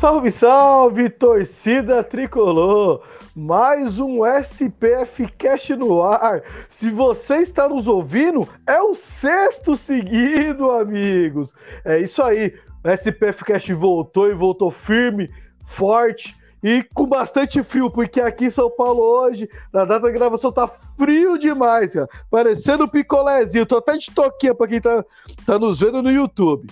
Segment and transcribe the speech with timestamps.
[0.00, 3.02] Salve, salve, torcida tricolor!
[3.36, 6.42] Mais um SPF Cast no ar.
[6.70, 11.52] Se você está nos ouvindo, é o sexto seguido, amigos.
[11.84, 12.54] É isso aí.
[12.82, 15.30] O SPF Cast voltou e voltou firme,
[15.66, 20.50] forte e com bastante frio, porque aqui em São Paulo hoje, na data da gravação,
[20.50, 22.08] tá frio demais, cara.
[22.30, 23.66] Parecendo picolézinho.
[23.66, 25.04] Tô até de toquinha para quem tá,
[25.44, 26.66] tá nos vendo no YouTube.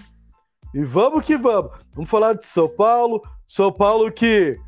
[0.74, 1.72] E vamos que vamos.
[1.94, 3.22] Vamos falar de São Paulo.
[3.48, 4.58] São Paulo que,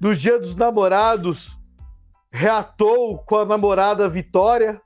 [0.00, 1.56] no dia dos namorados,
[2.30, 4.80] reatou com a namorada Vitória,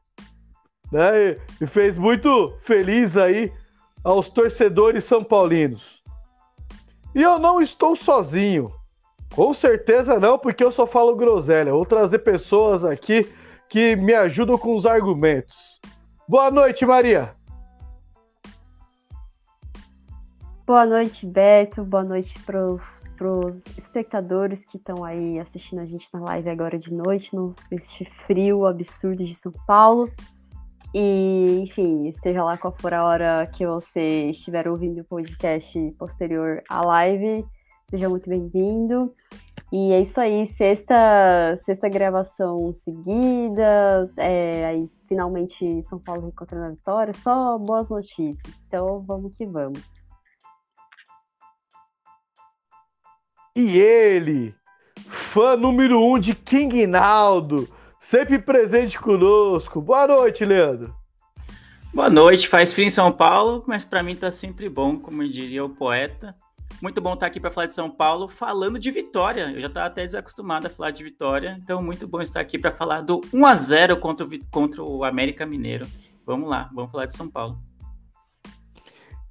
[0.93, 1.31] né?
[1.31, 3.53] E, e fez muito feliz aí
[4.07, 6.01] aos torcedores são paulinos.
[7.13, 8.71] E eu não estou sozinho.
[9.35, 11.73] Com certeza não, porque eu só falo groselha.
[11.73, 13.29] Vou trazer pessoas aqui
[13.69, 15.81] que me ajudam com os argumentos.
[16.29, 17.35] Boa noite, Maria.
[20.67, 21.85] Boa noite, Beto.
[21.85, 23.01] Boa noite para os
[23.79, 28.67] espectadores que estão aí assistindo a gente na live agora de noite, no, nesse frio
[28.67, 30.11] absurdo de São Paulo.
[30.93, 36.61] E, enfim, esteja lá qual for a hora que você estiver ouvindo o podcast posterior
[36.69, 37.47] à live,
[37.89, 39.15] seja muito bem-vindo.
[39.73, 46.71] E é isso aí, sexta, sexta gravação seguida, é, aí finalmente São Paulo reencontrando a
[46.71, 48.53] vitória, só boas notícias.
[48.67, 49.96] Então vamos que vamos.
[53.57, 54.55] E ele,
[55.33, 57.67] fã número um de King Naldo,
[57.99, 59.81] sempre presente conosco.
[59.81, 60.95] Boa noite, Leandro.
[61.95, 65.65] Boa noite, faz frio em São Paulo, mas para mim tá sempre bom, como diria
[65.65, 66.37] o poeta.
[66.83, 69.51] Muito bom estar aqui para falar de São Paulo, falando de vitória.
[69.51, 72.73] Eu já estava até desacostumado a falar de vitória, então muito bom estar aqui para
[72.73, 75.87] falar do 1 a 0 contra o, contra o América Mineiro.
[76.27, 77.59] Vamos lá, vamos falar de São Paulo.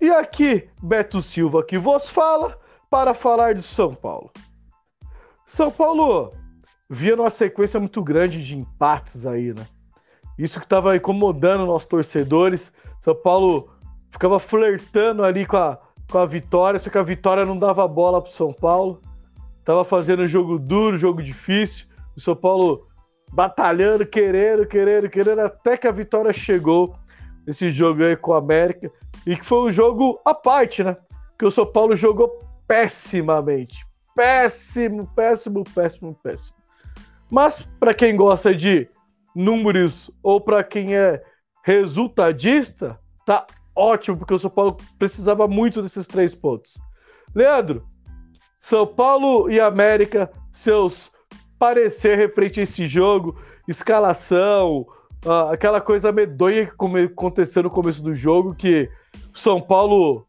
[0.01, 2.64] E aqui, Beto Silva que vos fala
[2.95, 4.31] para falar de São Paulo.
[5.45, 6.31] São Paulo
[6.89, 9.67] via uma sequência muito grande de empates aí, né?
[10.39, 12.71] Isso que estava incomodando nossos torcedores.
[13.01, 13.69] São Paulo
[14.09, 15.77] ficava flertando ali com a,
[16.09, 19.01] com a vitória, só que a vitória não dava bola para São Paulo.
[19.65, 21.87] Tava fazendo jogo duro, jogo difícil.
[22.15, 22.87] O São Paulo
[23.29, 26.95] batalhando, querendo, querendo, querendo, até que a vitória chegou
[27.45, 28.89] nesse jogo aí com o América.
[29.27, 30.95] E que foi um jogo à parte, né?
[31.37, 33.75] Que o São Paulo jogou pessimamente.
[34.15, 36.55] Péssimo, péssimo, péssimo, péssimo.
[37.29, 38.87] Mas para quem gosta de
[39.35, 41.21] números ou para quem é
[41.63, 43.45] resultadista, tá
[43.75, 46.79] ótimo, porque o São Paulo precisava muito desses três pontos.
[47.33, 47.85] Leandro,
[48.57, 51.11] São Paulo e América, seus
[51.59, 53.37] parecer referente a esse jogo,
[53.67, 54.87] escalação,
[55.25, 58.89] uh, aquela coisa medonha que aconteceu no começo do jogo, que
[59.33, 60.25] São Paulo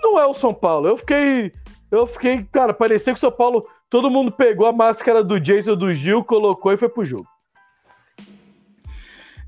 [0.00, 0.88] não é o São Paulo.
[0.88, 1.52] Eu fiquei.
[1.90, 3.66] Eu fiquei, cara, parecia que o São Paulo.
[3.88, 7.26] Todo mundo pegou a máscara do Jason do Gil, colocou e foi pro jogo.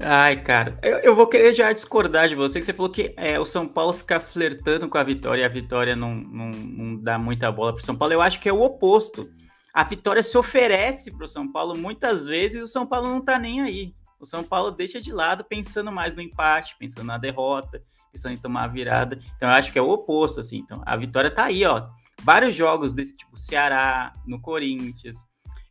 [0.00, 3.40] Ai, cara, eu, eu, vou querer já discordar de você, que você falou que é,
[3.40, 7.18] o São Paulo fica flertando com a vitória e a vitória não, não, não dá
[7.18, 8.14] muita bola pro São Paulo.
[8.14, 9.28] Eu acho que é o oposto.
[9.74, 13.40] A vitória se oferece pro São Paulo muitas vezes e o São Paulo não tá
[13.40, 13.92] nem aí.
[14.20, 18.38] O São Paulo deixa de lado pensando mais no empate, pensando na derrota, pensando em
[18.38, 19.18] tomar a virada.
[19.36, 20.58] Então eu acho que é o oposto, assim.
[20.58, 21.88] Então a vitória tá aí, ó.
[22.22, 25.28] Vários jogos desse tipo, Ceará, no Corinthians,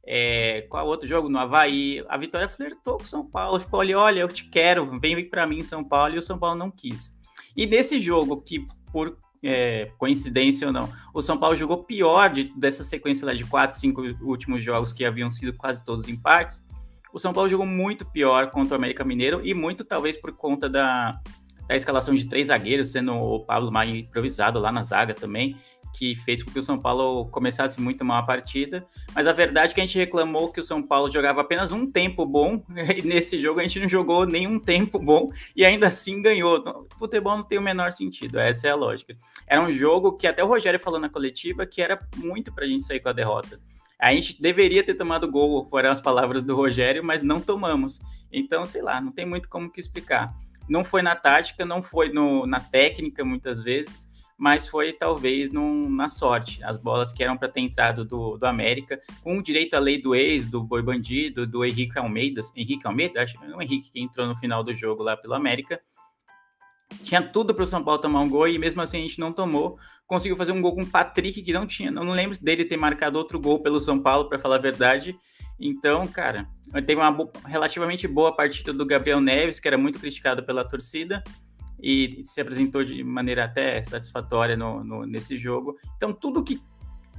[0.09, 1.27] é, qual outro jogo?
[1.27, 2.03] No Havaí.
[2.07, 5.45] A Vitória flertou com o São Paulo, ficou ali, olha, eu te quero, vem para
[5.45, 7.13] mim São Paulo, e o São Paulo não quis.
[7.55, 12.45] E nesse jogo, que por é, coincidência ou não, o São Paulo jogou pior de,
[12.57, 16.65] dessa sequência lá de quatro, cinco últimos jogos que haviam sido quase todos empates,
[17.13, 20.69] o São Paulo jogou muito pior contra o América Mineiro e muito talvez por conta
[20.69, 21.19] da,
[21.67, 25.57] da escalação de três zagueiros, sendo o Pablo mais improvisado lá na zaga também,
[25.93, 28.85] que fez com que o São Paulo começasse muito mal a partida.
[29.15, 31.89] Mas a verdade é que a gente reclamou que o São Paulo jogava apenas um
[31.89, 32.63] tempo bom,
[32.95, 36.57] e nesse jogo a gente não jogou nenhum tempo bom e ainda assim ganhou.
[36.57, 39.15] Então, futebol não tem o menor sentido, essa é a lógica.
[39.47, 42.85] Era um jogo que até o Rogério falou na coletiva que era muito pra gente
[42.85, 43.59] sair com a derrota.
[43.99, 47.99] A gente deveria ter tomado gol, foram as palavras do Rogério, mas não tomamos.
[48.31, 50.33] Então, sei lá, não tem muito como que explicar.
[50.69, 54.07] Não foi na tática, não foi no, na técnica, muitas vezes.
[54.37, 56.63] mas foi talvez num, na sorte.
[56.63, 60.13] As bolas que eram para ter entrado do, do América, com direito à lei do
[60.13, 63.99] ex, do Boi Bandido, do Henrique Almeida, Henrique Almeida, acho que é o Henrique que
[63.99, 65.81] entrou no final do jogo lá pelo América.
[67.03, 69.31] Tinha tudo para o São Paulo tomar um gol e mesmo assim a gente não
[69.31, 69.77] tomou.
[70.05, 73.17] Conseguiu fazer um gol com o Patrick, que não tinha, não lembro dele ter marcado
[73.17, 75.15] outro gol pelo São Paulo, para falar a verdade.
[75.59, 76.47] Então, cara,
[76.85, 81.23] teve uma relativamente boa partida do Gabriel Neves, que era muito criticado pela torcida
[81.81, 85.75] e se apresentou de maneira até satisfatória no, no nesse jogo.
[85.95, 86.61] Então, tudo que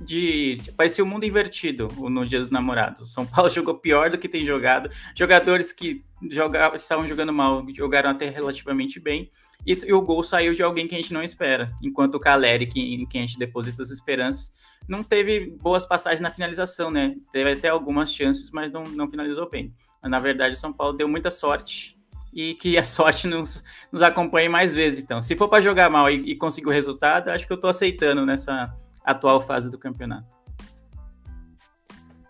[0.01, 3.13] de, de parecia o um mundo invertido no Dia dos Namorados.
[3.13, 4.91] São Paulo jogou pior do que tem jogado.
[5.15, 9.31] Jogadores que jogavam, estavam jogando mal jogaram até relativamente bem.
[9.67, 11.73] E, e, o gol saiu de alguém que a gente não espera.
[11.83, 14.55] Enquanto o Caleri, que, em quem a gente deposita as esperanças,
[14.89, 17.17] não teve boas passagens na finalização, né?
[17.33, 19.75] Teve até algumas chances, mas não, não finalizou bem.
[20.03, 21.99] Mas, na verdade, o São Paulo deu muita sorte
[22.33, 23.63] e que a sorte nos,
[23.93, 25.03] nos acompanhe mais vezes.
[25.03, 27.71] Então, se for para jogar mal e, e conseguir o resultado, acho que eu estou
[27.71, 28.75] aceitando nessa
[29.05, 30.27] atual fase do campeonato.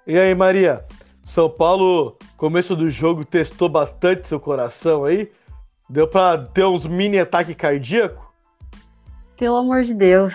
[0.06, 0.84] E aí, Maria?
[1.26, 5.30] São Paulo, começo do jogo, testou bastante seu coração aí?
[5.88, 8.31] Deu para ter uns mini ataque cardíaco?
[9.38, 10.35] Pelo amor de Deus,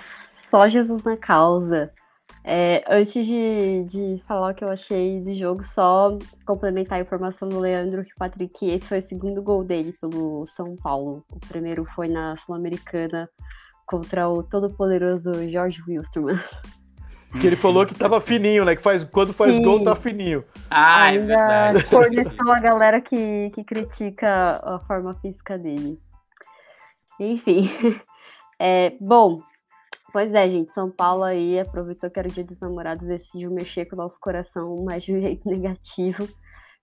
[0.50, 1.91] só Jesus na causa.
[2.44, 7.47] É, antes de, de falar o que eu achei do jogo, só complementar a informação
[7.47, 11.23] do Leandro que Patrick, esse foi o segundo gol dele pelo São Paulo.
[11.29, 13.29] O primeiro foi na Sul-Americana
[13.85, 16.39] contra o todo-poderoso George Wilstermann.
[17.39, 18.75] Que ele falou que tava fininho, né?
[18.75, 19.63] Que faz, quando faz Sim.
[19.63, 20.44] gol, tá fininho.
[20.69, 21.89] Ah, é Ainda é verdade.
[21.89, 26.00] cornetou a galera que, que critica a forma física dele.
[27.19, 27.69] Enfim.
[28.59, 29.41] É, bom,
[30.13, 33.86] Pois é, gente, São Paulo aí aproveitou que era o dia dos namorados, decidiu mexer
[33.86, 36.29] com o nosso coração, mas de um jeito negativo.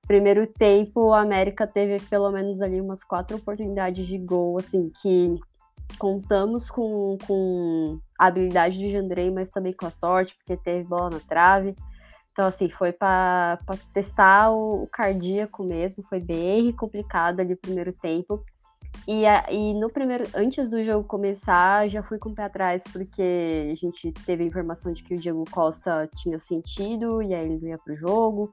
[0.05, 5.38] Primeiro tempo, a América teve pelo menos ali umas quatro oportunidades de gol, assim, que
[5.98, 11.10] contamos com, com a habilidade do Jandrei, mas também com a sorte, porque teve bola
[11.10, 11.75] na trave.
[12.32, 13.58] Então, assim, foi para
[13.92, 18.42] testar o, o, cardíaco mesmo, foi bem complicado ali o primeiro tempo.
[19.06, 23.70] E, e no primeiro, antes do jogo começar, já fui com o pé atrás, porque
[23.72, 27.58] a gente teve a informação de que o Diego Costa tinha sentido, e aí ele
[27.60, 28.52] não ia pro jogo.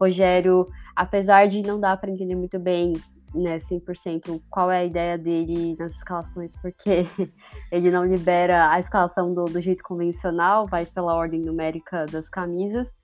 [0.00, 2.92] Rogério, apesar de não dar para entender muito bem,
[3.36, 7.06] né, 100% qual é a ideia dele nas escalações, porque
[7.70, 12.94] ele não libera a escalação do, do jeito convencional, vai pela ordem numérica das camisas.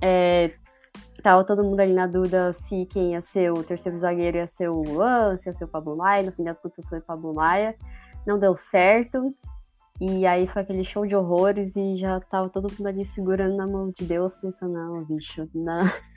[0.00, 0.52] É,
[1.22, 4.68] Tava todo mundo ali na dúvida se quem ia ser o terceiro zagueiro ia ser
[4.68, 6.24] o Luan, se ia ser o Pablo Maia.
[6.24, 7.76] No fim das contas foi o Pablo Maia.
[8.26, 9.32] Não deu certo.
[10.00, 13.68] E aí foi aquele show de horrores e já tava todo mundo ali segurando na
[13.68, 15.84] mão de Deus, pensando, não, bicho, não.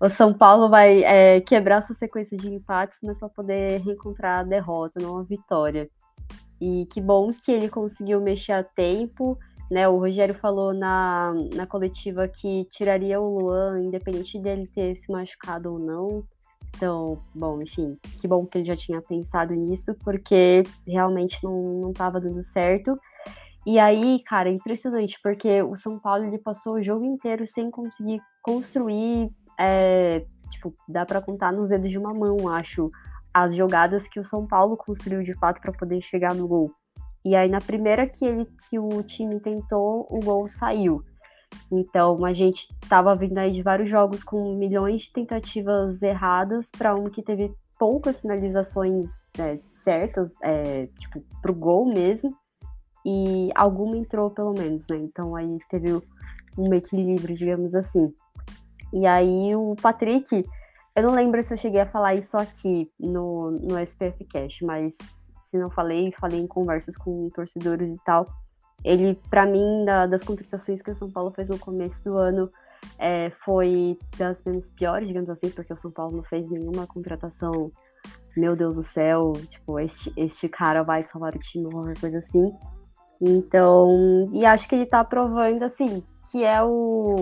[0.00, 4.44] o São Paulo vai é, quebrar essa sequência de empates, mas para poder reencontrar a
[4.44, 5.88] derrota, não a vitória.
[6.60, 9.38] E que bom que ele conseguiu mexer a tempo
[9.70, 15.10] né, o Rogério falou na, na coletiva que tiraria o Luan, independente dele ter se
[15.10, 16.24] machucado ou não.
[16.76, 22.20] Então, bom, enfim, que bom que ele já tinha pensado nisso, porque realmente não estava
[22.20, 22.98] dando certo.
[23.64, 28.20] E aí, cara, impressionante, porque o São Paulo ele passou o jogo inteiro sem conseguir
[28.42, 32.90] construir, é, tipo, dá para contar nos dedos de uma mão, acho,
[33.32, 36.72] as jogadas que o São Paulo construiu de fato para poder chegar no gol.
[37.24, 41.04] E aí, na primeira que, ele, que o time tentou, o gol saiu.
[41.70, 46.94] Então, a gente estava vindo aí de vários jogos com milhões de tentativas erradas para
[46.94, 52.34] um que teve poucas sinalizações né, certas, é, tipo, pro gol mesmo.
[53.04, 54.96] E alguma entrou, pelo menos, né?
[54.98, 56.00] Então, aí teve
[56.56, 58.12] um equilíbrio, digamos assim.
[58.92, 60.44] E aí, o Patrick,
[60.94, 64.94] eu não lembro se eu cheguei a falar isso aqui no, no SPF Cash, mas
[65.38, 68.26] se não falei, falei em conversas com torcedores e tal.
[68.84, 72.50] Ele, para mim, da, das contratações que o São Paulo fez no começo do ano,
[72.98, 77.70] é, foi das menos piores, digamos assim, porque o São Paulo não fez nenhuma contratação,
[78.36, 82.18] meu Deus do céu, tipo, este, este cara vai salvar o time ou qualquer coisa
[82.18, 82.52] assim.
[83.20, 87.16] Então, e acho que ele tá provando, assim, que é o.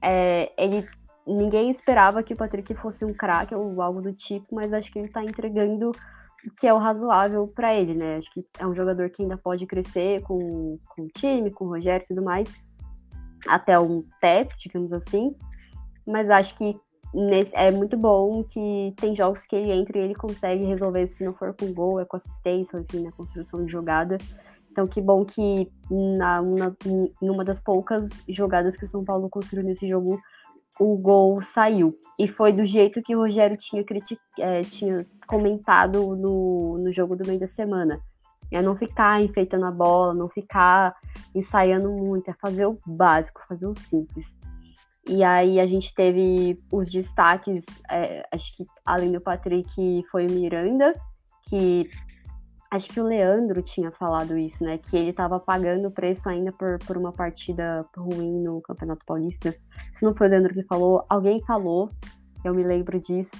[0.00, 0.86] É, ele
[1.26, 4.98] ninguém esperava que o Patrick fosse um craque ou algo do tipo, mas acho que
[4.98, 5.92] ele tá entregando
[6.58, 8.16] que é o razoável para ele, né?
[8.18, 11.68] Acho que é um jogador que ainda pode crescer com, com o time, com o
[11.68, 12.60] Rogério e tudo mais,
[13.46, 15.34] até um teto, digamos assim.
[16.06, 16.78] Mas acho que
[17.14, 21.24] nesse, é muito bom que tem jogos que ele entra e ele consegue resolver, se
[21.24, 24.18] não for com gol, é com assistência, enfim, na construção de jogada.
[24.70, 26.76] Então, que bom que na, uma,
[27.22, 30.20] em uma das poucas jogadas que o São Paulo construiu nesse jogo,
[30.78, 31.98] o gol saiu.
[32.18, 33.84] E foi do jeito que o Rogério tinha.
[34.38, 38.00] É, tinha comentado no, no jogo do meio da semana.
[38.52, 40.94] É não ficar enfeitando a bola, não ficar
[41.34, 44.36] ensaiando muito, é fazer o básico, fazer o simples.
[45.08, 50.32] E aí a gente teve os destaques, é, acho que além do Patrick foi o
[50.32, 50.94] Miranda,
[51.48, 51.90] que
[52.74, 54.78] acho que o Leandro tinha falado isso, né?
[54.78, 59.54] Que ele estava pagando o preço ainda por, por uma partida ruim no Campeonato Paulista.
[59.92, 61.88] Se não foi o Leandro que falou, alguém falou,
[62.44, 63.30] eu me lembro disso.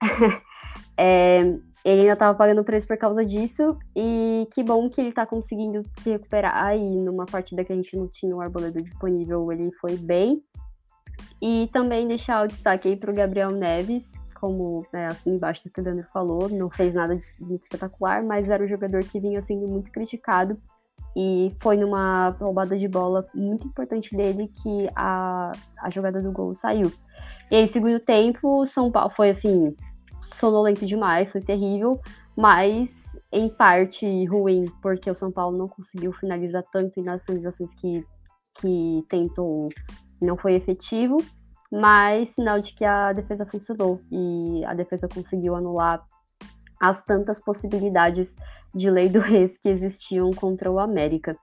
[0.96, 1.40] é,
[1.84, 5.26] ele ainda estava pagando o preço por causa disso, e que bom que ele está
[5.26, 9.72] conseguindo se recuperar aí numa partida que a gente não tinha o Arboleda disponível, ele
[9.80, 10.42] foi bem.
[11.42, 15.70] E também deixar o destaque aí para o Gabriel Neves, como né, assim embaixo do
[15.70, 19.20] que o Danilo falou, não fez nada de muito espetacular, mas era um jogador que
[19.20, 20.56] vinha sendo muito criticado
[21.16, 25.50] e foi numa roubada de bola muito importante dele que a,
[25.80, 26.92] a jogada do gol saiu.
[27.50, 29.74] E aí, segundo tempo, São Paulo foi assim,
[30.38, 31.98] sonolento demais, foi terrível,
[32.36, 32.90] mas
[33.32, 38.04] em parte ruim, porque o São Paulo não conseguiu finalizar tanto nas finalizações que,
[38.60, 39.68] que tentou
[40.20, 41.18] não foi efetivo,
[41.70, 46.04] mas sinal de que a defesa funcionou e a defesa conseguiu anular
[46.80, 48.34] as tantas possibilidades
[48.74, 51.36] de lei do ex que existiam contra o América.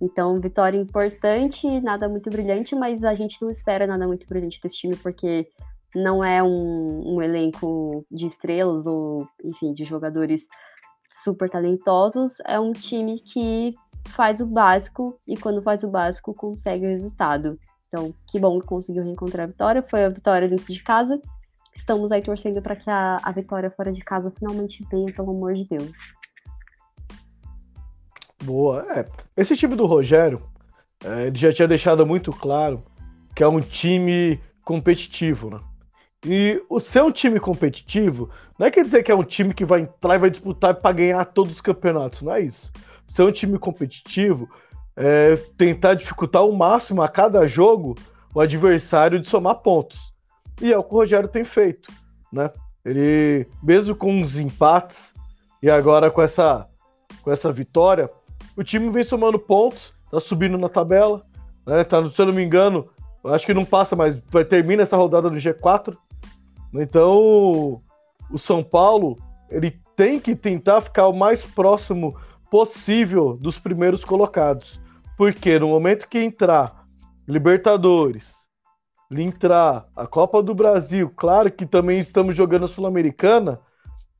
[0.00, 4.76] Então, vitória importante, nada muito brilhante, mas a gente não espera nada muito brilhante desse
[4.76, 5.48] time, porque
[5.94, 10.46] não é um, um elenco de estrelas ou, enfim, de jogadores
[11.22, 12.34] super talentosos.
[12.44, 13.74] É um time que
[14.08, 17.58] faz o básico e, quando faz o básico, consegue o resultado.
[17.94, 19.86] Então, que bom que conseguiu reencontrar a vitória.
[19.88, 21.22] Foi a vitória dentro de casa.
[21.76, 25.54] Estamos aí torcendo para que a, a vitória fora de casa finalmente venha, pelo amor
[25.54, 25.96] de Deus.
[28.42, 28.84] Boa.
[28.90, 30.42] É, esse time do Rogério,
[31.04, 32.82] é, ele já tinha deixado muito claro
[33.32, 35.60] que é um time competitivo, né?
[36.26, 39.64] E o ser um time competitivo não é quer dizer que é um time que
[39.64, 42.72] vai entrar e vai disputar para ganhar todos os campeonatos, não é isso.
[43.06, 44.50] Ser um time competitivo
[44.96, 47.94] é, tentar dificultar ao máximo a cada jogo
[48.34, 49.98] o adversário de somar pontos.
[50.60, 51.92] E é o que o Rogério tem feito,
[52.32, 52.50] né?
[52.84, 55.14] Ele, mesmo com os empates
[55.62, 56.68] e agora com essa,
[57.22, 58.10] com essa vitória,
[58.56, 61.24] o time vem somando pontos, tá subindo na tabela,
[61.66, 61.82] né?
[61.84, 62.88] Tá, se eu não me engano,
[63.24, 65.96] acho que não passa, mas vai termina essa rodada no G4.
[66.74, 67.80] Então,
[68.30, 72.16] o São Paulo, ele tem que tentar ficar o mais próximo
[72.50, 74.80] possível dos primeiros colocados.
[75.16, 76.84] Porque no momento que entrar
[77.26, 78.34] Libertadores,
[79.10, 83.60] entrar a Copa do Brasil, claro que também estamos jogando a Sul-Americana,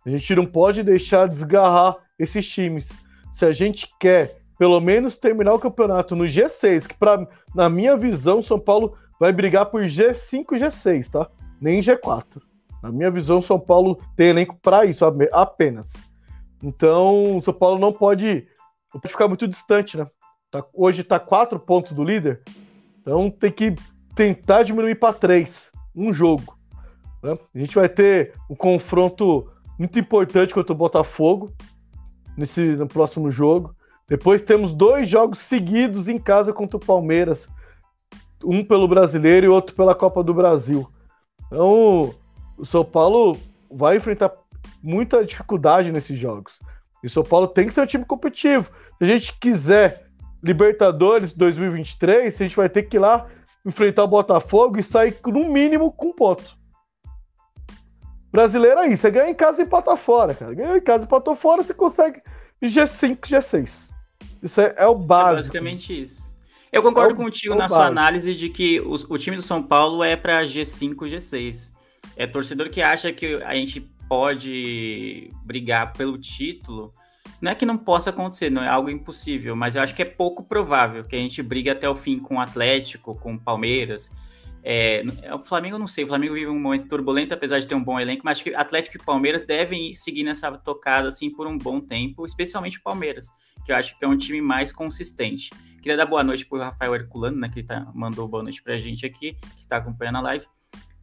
[0.06, 2.90] a gente não pode deixar desgarrar esses times.
[3.32, 7.96] Se a gente quer pelo menos terminar o campeonato no G6, que pra, na minha
[7.96, 11.28] visão, São Paulo vai brigar por G5 e G6, tá?
[11.60, 12.40] Nem G4.
[12.82, 15.92] Na minha visão, São Paulo tem elenco para isso apenas.
[16.62, 18.46] Então, São Paulo não pode,
[18.92, 20.06] não pode ficar muito distante, né?
[20.54, 22.40] Tá, hoje está quatro pontos do líder,
[23.00, 23.74] então tem que
[24.14, 26.56] tentar diminuir para três, um jogo.
[27.20, 27.36] Né?
[27.52, 31.52] A gente vai ter um confronto muito importante contra o Botafogo
[32.36, 33.74] nesse no próximo jogo.
[34.08, 37.48] Depois temos dois jogos seguidos em casa contra o Palmeiras,
[38.44, 40.88] um pelo Brasileiro e outro pela Copa do Brasil.
[41.46, 42.14] Então,
[42.56, 43.36] o São Paulo
[43.68, 44.30] vai enfrentar
[44.80, 46.60] muita dificuldade nesses jogos.
[47.02, 48.70] E o São Paulo tem que ser um time competitivo.
[48.98, 50.03] Se a gente quiser
[50.44, 53.26] Libertadores 2023, a gente vai ter que ir lá
[53.64, 56.56] enfrentar o Botafogo e sair no mínimo com um ponto.
[58.30, 60.52] Brasileiro aí, você ganha em casa e empata fora, cara.
[60.52, 62.20] Ganhou em casa e empatou fora, você consegue
[62.62, 63.70] G5, G6.
[64.42, 65.32] Isso é, é o básico.
[65.32, 66.22] É basicamente isso.
[66.70, 67.80] Eu concordo é o, contigo é na básico.
[67.80, 71.72] sua análise de que o, o time do São Paulo é para G5, G6.
[72.16, 76.92] É torcedor que acha que a gente pode brigar pelo título
[77.44, 80.06] não é que não possa acontecer, não é algo impossível, mas eu acho que é
[80.06, 84.10] pouco provável que a gente brigue até o fim com o Atlético, com o Palmeiras.
[84.62, 87.84] É, o Flamengo, não sei, o Flamengo vive um momento turbulento, apesar de ter um
[87.84, 91.58] bom elenco, mas acho que Atlético e Palmeiras devem seguir nessa tocada assim por um
[91.58, 93.28] bom tempo, especialmente o Palmeiras,
[93.62, 95.50] que eu acho que é um time mais consistente.
[95.82, 98.72] Queria dar boa noite para o Rafael Herculano, né, que tá, mandou boa noite para
[98.72, 100.46] a gente aqui, que está acompanhando a live.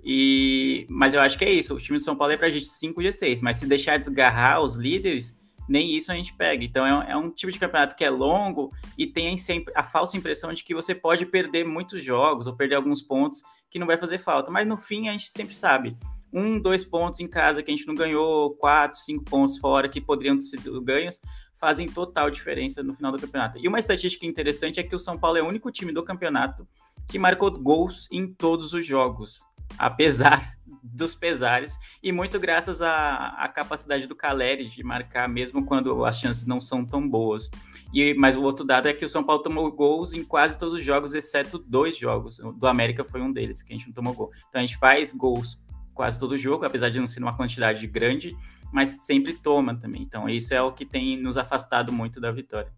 [0.03, 2.65] E, mas eu acho que é isso, o time de São Paulo é a gente
[2.65, 5.39] 5 G6, mas se deixar desgarrar os líderes,
[5.71, 6.63] nem isso a gente pega.
[6.63, 10.17] Então é, é, um tipo de campeonato que é longo e tem sempre a falsa
[10.17, 13.97] impressão de que você pode perder muitos jogos ou perder alguns pontos que não vai
[13.97, 14.51] fazer falta.
[14.51, 15.97] Mas no fim a gente sempre sabe.
[16.33, 19.99] Um, dois pontos em casa que a gente não ganhou, quatro, cinco pontos fora que
[19.99, 21.19] poderiam ter sido ganhos,
[21.55, 23.59] fazem total diferença no final do campeonato.
[23.59, 26.67] E uma estatística interessante é que o São Paulo é o único time do campeonato
[27.07, 29.45] que marcou gols em todos os jogos.
[29.77, 36.03] Apesar dos pesares, e muito graças à, à capacidade do Caleri de marcar, mesmo quando
[36.05, 37.49] as chances não são tão boas.
[37.93, 40.73] E, mas o outro dado é que o São Paulo tomou gols em quase todos
[40.73, 42.37] os jogos, exceto dois jogos.
[42.55, 44.31] Do América foi um deles, que a gente não tomou gol.
[44.49, 45.61] Então a gente faz gols
[45.93, 48.35] quase todo jogo, apesar de não ser uma quantidade grande,
[48.71, 50.01] mas sempre toma também.
[50.01, 52.71] Então isso é o que tem nos afastado muito da vitória.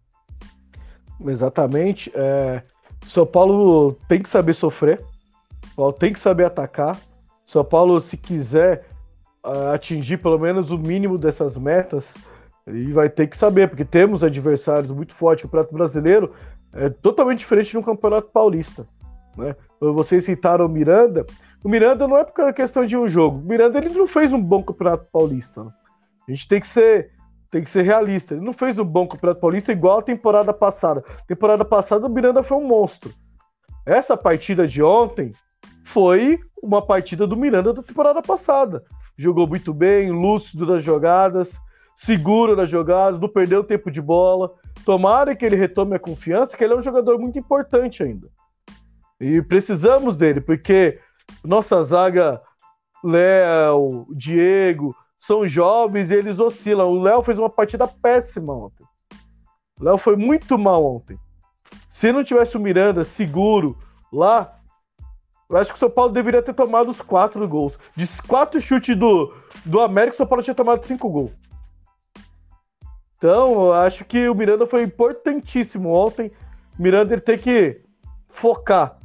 [1.20, 2.10] Exatamente.
[2.14, 2.62] É...
[3.06, 5.04] São Paulo tem que saber sofrer,
[5.74, 6.96] São Paulo tem que saber atacar.
[7.44, 8.86] São Paulo, se quiser
[9.44, 12.14] uh, atingir pelo menos o mínimo dessas metas,
[12.66, 15.44] e vai ter que saber, porque temos adversários muito fortes.
[15.44, 16.32] O Campeonato Brasileiro
[16.72, 18.86] é totalmente diferente de um Campeonato Paulista.
[19.36, 19.54] Né?
[19.80, 21.26] Vocês citaram o Miranda.
[21.62, 23.38] O Miranda não é por questão de um jogo.
[23.38, 25.64] O Miranda ele não fez um bom Campeonato Paulista.
[25.64, 25.70] Né?
[26.28, 27.12] A gente tem que ser
[27.50, 28.34] tem que ser realista.
[28.34, 31.04] Ele não fez um bom Campeonato Paulista igual a temporada passada.
[31.28, 33.12] Temporada passada o Miranda foi um monstro.
[33.86, 35.32] Essa partida de ontem
[35.84, 38.82] foi uma partida do Miranda da temporada passada.
[39.16, 41.58] Jogou muito bem, lúcido das jogadas,
[41.94, 44.52] seguro nas jogadas, não perdeu tempo de bola.
[44.84, 48.28] Tomara que ele retome a confiança, que ele é um jogador muito importante ainda.
[49.20, 50.98] E precisamos dele, porque
[51.44, 52.40] nossa zaga,
[53.02, 56.90] Léo, Diego, são jovens e eles oscilam.
[56.90, 58.84] O Léo fez uma partida péssima ontem.
[59.80, 61.18] O Léo foi muito mal ontem.
[61.90, 63.78] Se não tivesse o Miranda seguro
[64.12, 64.60] lá,
[65.48, 67.78] eu acho que o São Paulo deveria ter tomado os quatro gols.
[67.94, 69.32] De quatro chutes do,
[69.64, 71.32] do América, o São Paulo tinha tomado cinco gols.
[73.16, 76.30] Então, eu acho que o Miranda foi importantíssimo ontem.
[76.78, 77.80] O Miranda ele tem que
[78.28, 78.98] focar.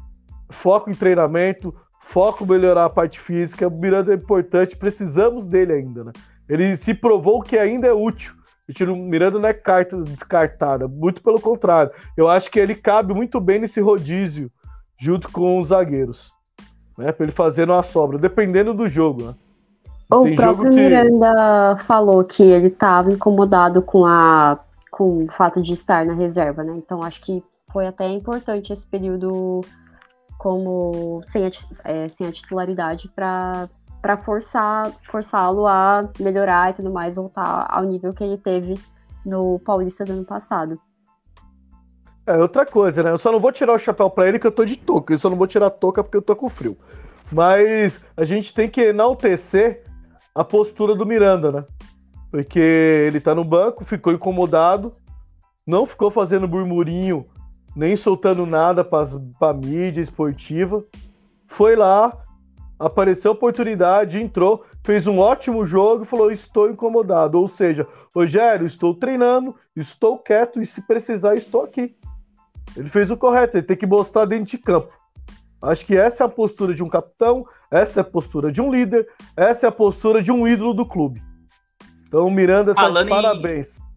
[0.50, 3.68] Foco em treinamento, foco em melhorar a parte física.
[3.68, 6.12] O Miranda é importante, precisamos dele ainda, né?
[6.50, 8.34] Ele se provou que ainda é útil.
[8.82, 11.92] O Miranda não é carta descartada, muito pelo contrário.
[12.18, 14.52] Eu acho que ele cabe muito bem nesse rodízio
[15.00, 16.32] junto com os zagueiros,
[16.98, 17.12] né?
[17.12, 19.36] Para ele fazer uma sobra, dependendo do jogo, né?
[20.12, 24.60] O Tem próprio Miranda falou que ele estava incomodado com, a,
[24.90, 26.74] com o fato de estar na reserva, né?
[26.78, 29.62] Então acho que foi até importante esse período
[30.40, 31.50] como sem a,
[31.84, 33.70] é, sem a titularidade para
[34.02, 38.80] para forçar forçá-lo a melhorar e tudo mais, voltar ao nível que ele teve
[39.26, 40.80] no Paulista do ano passado.
[42.30, 43.10] É outra coisa, né?
[43.10, 45.12] Eu só não vou tirar o chapéu para ele que eu tô de touca.
[45.12, 46.78] Eu só não vou tirar a touca porque eu tô com frio.
[47.32, 49.84] Mas a gente tem que enaltecer
[50.36, 51.66] a postura do Miranda, né?
[52.30, 54.94] Porque ele tá no banco, ficou incomodado,
[55.66, 57.26] não ficou fazendo burmurinho,
[57.76, 60.84] nem soltando nada para mídia esportiva.
[61.48, 62.16] Foi lá,
[62.78, 67.40] apareceu a oportunidade, entrou, fez um ótimo jogo e falou: Estou incomodado.
[67.40, 71.96] Ou seja, Rogério, estou treinando, estou quieto e se precisar, estou aqui.
[72.76, 74.92] Ele fez o correto, ele tem que mostrar dentro de campo.
[75.62, 78.72] Acho que essa é a postura de um capitão, essa é a postura de um
[78.72, 81.22] líder, essa é a postura de um ídolo do clube.
[82.08, 83.78] Então, Miranda tá de parabéns.
[83.78, 83.90] Em...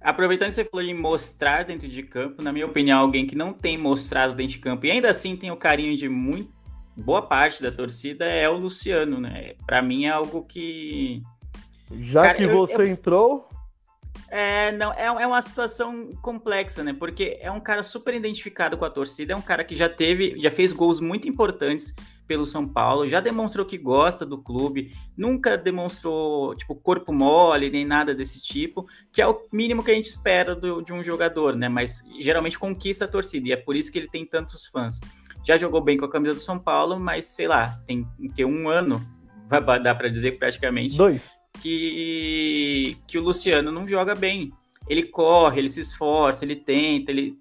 [0.00, 3.52] Aproveitando que você falou de mostrar dentro de campo, na minha opinião, alguém que não
[3.52, 6.58] tem mostrado dentro de campo e ainda assim tem o carinho de muito
[6.98, 9.54] boa parte da torcida é o Luciano, né?
[9.66, 11.22] Para mim é algo que
[12.00, 12.86] já Cara, que você eu...
[12.86, 13.47] entrou,
[14.30, 16.92] é, não, é, é uma situação complexa, né?
[16.92, 20.38] Porque é um cara super identificado com a torcida, é um cara que já teve,
[20.38, 21.94] já fez gols muito importantes
[22.26, 27.86] pelo São Paulo, já demonstrou que gosta do clube, nunca demonstrou, tipo, corpo mole, nem
[27.86, 31.56] nada desse tipo, que é o mínimo que a gente espera do, de um jogador,
[31.56, 31.70] né?
[31.70, 35.00] Mas geralmente conquista a torcida, e é por isso que ele tem tantos fãs.
[35.42, 38.68] Já jogou bem com a camisa do São Paulo, mas sei lá, tem que um
[38.68, 39.00] ano,
[39.48, 40.98] vai dar para dizer praticamente.
[40.98, 44.52] Dois que, que o Luciano não joga bem.
[44.88, 47.38] Ele corre, ele se esforça, ele tenta, ele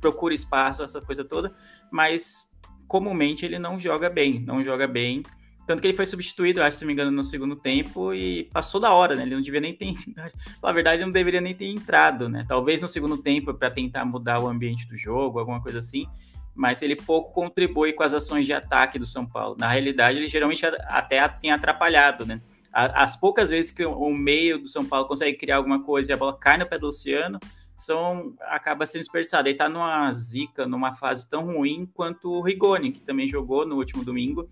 [0.00, 1.52] procura espaço, essa coisa toda,
[1.90, 2.48] mas
[2.86, 5.22] comumente ele não joga bem, não joga bem.
[5.66, 8.78] Tanto que ele foi substituído, acho, se não me engano, no segundo tempo e passou
[8.78, 9.22] da hora, né?
[9.22, 9.94] Ele não devia nem ter.
[10.62, 12.44] Na verdade, não deveria nem ter entrado, né?
[12.46, 16.06] Talvez no segundo tempo para tentar mudar o ambiente do jogo, alguma coisa assim.
[16.54, 19.56] Mas ele pouco contribui com as ações de ataque do São Paulo.
[19.58, 22.42] Na realidade, ele geralmente até tem atrapalhado, né?
[22.74, 26.16] As poucas vezes que o meio do São Paulo consegue criar alguma coisa e a
[26.16, 27.38] bola cai no pé do Luciano,
[27.76, 29.48] são, acaba sendo desperdiçado.
[29.48, 33.76] Ele tá numa zica, numa fase tão ruim quanto o Rigoni, que também jogou no
[33.76, 34.48] último domingo.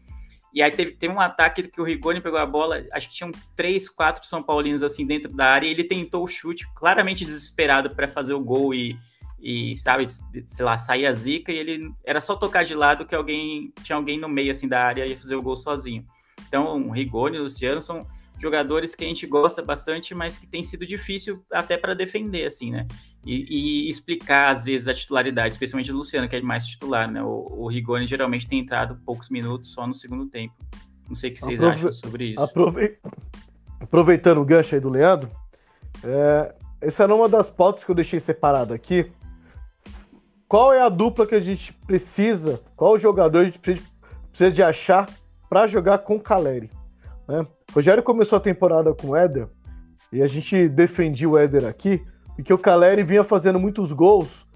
[0.55, 3.33] E aí teve, teve um ataque que o Rigoni pegou a bola, acho que tinham
[3.57, 7.91] três, quatro São Paulinos assim dentro da área, e ele tentou o chute, claramente desesperado
[7.91, 8.99] para fazer o gol e,
[9.41, 13.15] e, sabe, sei lá, sair a zica, e ele era só tocar de lado que
[13.15, 16.07] alguém tinha alguém no meio assim da área e fazer o gol sozinho.
[16.47, 18.07] Então, o Rigoni e o Luciano são
[18.38, 22.73] jogadores que a gente gosta bastante, mas que tem sido difícil até para defender, assim,
[22.73, 22.87] né?
[23.25, 27.23] E, e, explicar, às vezes, a titularidade, especialmente o Luciano, que é mais titular, né?
[27.23, 30.55] O, o Rigoni geralmente tem entrado poucos minutos só no segundo tempo.
[31.09, 31.77] Não sei o que vocês Aprove...
[31.77, 32.42] acham sobre isso.
[32.42, 32.99] Aprove...
[33.81, 35.31] Aproveitando o gancho aí do Leandro,
[36.03, 36.55] é...
[36.81, 39.11] essa era uma das pautas que eu deixei separado aqui.
[40.49, 44.62] Qual é a dupla que a gente precisa, qual o jogador a gente precisa de
[44.62, 45.09] achar
[45.53, 46.71] para jogar com o Caleri?
[47.29, 47.47] Né?
[47.75, 49.47] Rogério começou a temporada com o Éder
[50.11, 52.03] e a gente defendia o Éder aqui,
[52.35, 54.47] porque o Caleri vinha fazendo muitos gols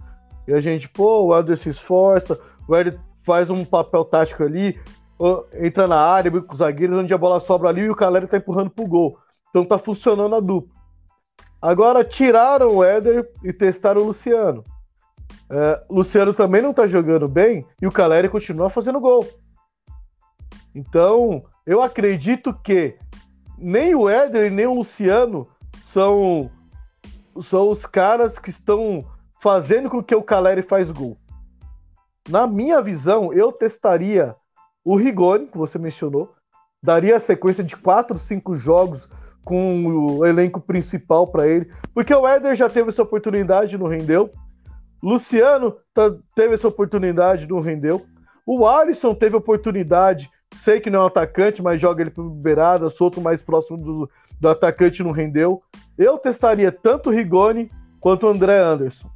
[0.48, 4.80] e a gente, pô, o Éder se esforça, o Éder faz um papel tático ali,
[5.60, 8.38] entra na área, com os zagueiros, onde a bola sobra ali e o Caleri tá
[8.38, 9.18] empurrando pro gol.
[9.50, 10.74] Então tá funcionando a dupla.
[11.60, 14.64] Agora tiraram o Éder e testaram o Luciano.
[15.50, 19.26] É, Luciano também não tá jogando bem e o Caleri continua fazendo gol.
[20.76, 22.98] Então, eu acredito que
[23.56, 25.48] nem o Éder nem o Luciano
[25.90, 26.50] são,
[27.42, 29.02] são os caras que estão
[29.40, 31.16] fazendo com que o Caleri faz gol.
[32.28, 34.36] Na minha visão, eu testaria
[34.84, 36.34] o Rigoni, que você mencionou,
[36.82, 39.08] daria a sequência de 4, 5 jogos
[39.42, 43.86] com o elenco principal para ele, porque o Éder já teve essa oportunidade e não
[43.86, 44.30] rendeu.
[45.02, 45.74] Luciano
[46.34, 48.04] teve essa oportunidade, não rendeu.
[48.44, 50.30] O Alisson teve oportunidade,
[50.62, 54.10] sei que não é um atacante, mas joga ele por beirada, solto mais próximo do,
[54.40, 55.62] do atacante, não rendeu.
[55.96, 59.10] Eu testaria tanto o Rigoni quanto o André Anderson.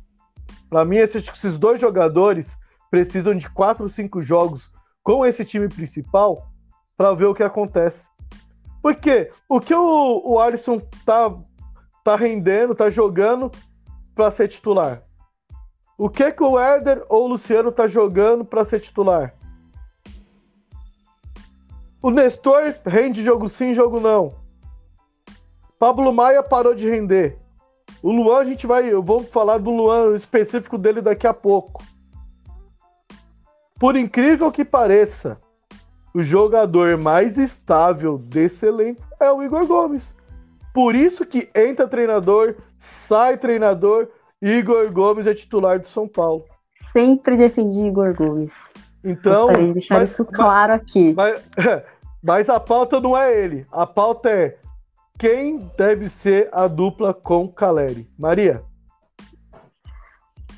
[0.69, 2.57] Para mim, esses, dois jogadores
[2.91, 4.71] precisam de 4 ou 5 jogos
[5.03, 6.49] com esse time principal
[6.97, 8.09] para ver o que acontece.
[8.83, 11.35] Porque o que o, o Alisson tá,
[12.05, 13.51] tá rendendo, tá jogando
[14.15, 15.03] para ser titular?
[15.99, 19.35] O que que o Éder ou o Luciano tá jogando para ser titular?
[22.03, 24.35] O Nestor rende jogo sim, jogo não.
[25.79, 27.39] Pablo Maia parou de render.
[28.03, 28.91] O Luan, a gente vai.
[28.91, 31.83] Eu vou falar do Luan específico dele daqui a pouco.
[33.79, 35.39] Por incrível que pareça,
[36.15, 40.15] o jogador mais estável desse elenco é o Igor Gomes.
[40.73, 42.57] Por isso que entra treinador,
[43.07, 44.09] sai treinador,
[44.41, 46.45] Igor Gomes é titular de São Paulo.
[46.93, 48.53] Sempre defendi Igor Gomes.
[49.03, 51.15] Então, Gostaria de deixar mas, isso claro mas, aqui.
[51.15, 51.43] Mas,
[52.23, 53.67] mas a pauta não é ele.
[53.73, 54.59] A pauta é
[55.19, 58.09] quem deve ser a dupla com Caleri.
[58.19, 58.63] Maria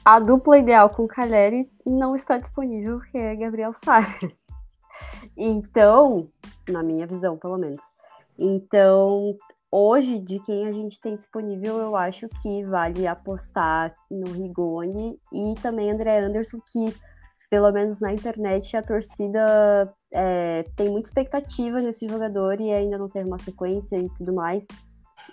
[0.05, 4.07] a dupla ideal com Caleri não está disponível, que é Gabriel Sara.
[5.37, 6.29] Então,
[6.69, 7.79] na minha visão, pelo menos.
[8.39, 9.37] Então,
[9.71, 15.55] hoje, de quem a gente tem disponível, eu acho que vale apostar no Rigoni e
[15.63, 16.95] também André Anderson, que,
[17.53, 23.11] pelo menos na internet, a torcida é, tem muita expectativa nesse jogador e ainda não
[23.11, 24.67] teve uma sequência e tudo mais.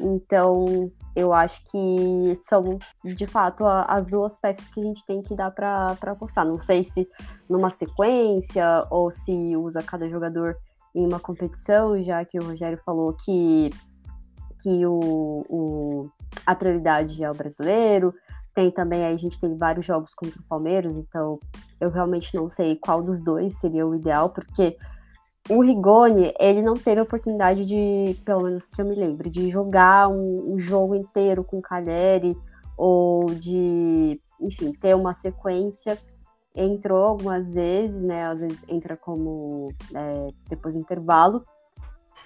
[0.01, 5.33] Então, eu acho que são, de fato, as duas peças que a gente tem que
[5.33, 6.45] dar para apostar.
[6.45, 7.07] Não sei se
[7.49, 10.57] numa sequência ou se usa cada jogador
[10.93, 13.69] em uma competição, já que o Rogério falou que,
[14.61, 16.09] que o, o,
[16.45, 18.13] a prioridade é o brasileiro.
[18.59, 21.39] Tem também, aí a gente tem vários jogos contra o Palmeiras, então
[21.79, 24.75] eu realmente não sei qual dos dois seria o ideal, porque
[25.49, 29.49] o Rigoni, ele não teve a oportunidade de, pelo menos que eu me lembre, de
[29.49, 32.37] jogar um, um jogo inteiro com o Cagliari
[32.75, 35.97] ou de, enfim, ter uma sequência.
[36.53, 38.25] Entrou algumas vezes, né?
[38.25, 41.45] Às vezes entra como é, depois do intervalo.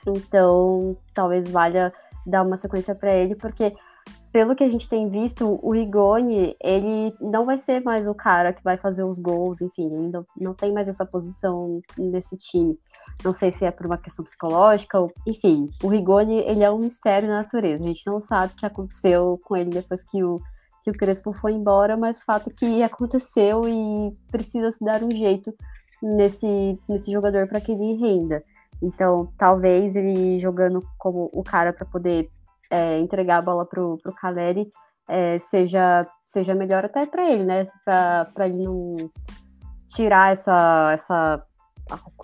[0.07, 1.93] Então, talvez valha
[2.25, 3.75] dar uma sequência para ele, porque
[4.33, 8.51] pelo que a gente tem visto, o Rigoni, ele não vai ser mais o cara
[8.51, 12.75] que vai fazer os gols, enfim, ele não, tem mais essa posição nesse time.
[13.23, 16.79] Não sei se é por uma questão psicológica, ou, enfim, o Rigoni, ele é um
[16.79, 17.83] mistério da natureza.
[17.83, 20.41] A gente não sabe o que aconteceu com ele depois que o,
[20.81, 25.03] que o Crespo foi embora, mas o fato é que aconteceu e precisa se dar
[25.03, 25.53] um jeito
[26.01, 28.43] nesse, nesse jogador para que ele renda.
[28.81, 32.31] Então, talvez ele jogando como o cara para poder
[32.73, 34.67] é, entregar a bola pro, pro Caleri
[35.07, 37.67] é, seja, seja melhor até para ele, né?
[37.85, 39.11] Para ele não
[39.87, 41.45] tirar essa, essa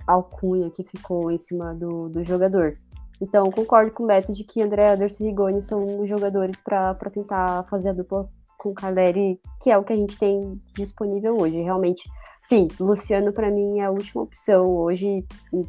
[0.07, 2.75] alcunha que ficou em cima do, do jogador.
[3.21, 6.95] Então, concordo com o Beto de que André Anderson e Rigoni são os jogadores para
[7.13, 11.37] tentar fazer a dupla com o Caleri, que é o que a gente tem disponível
[11.39, 11.61] hoje.
[11.61, 12.09] Realmente,
[12.43, 15.25] sim, Luciano para mim é a última opção hoje,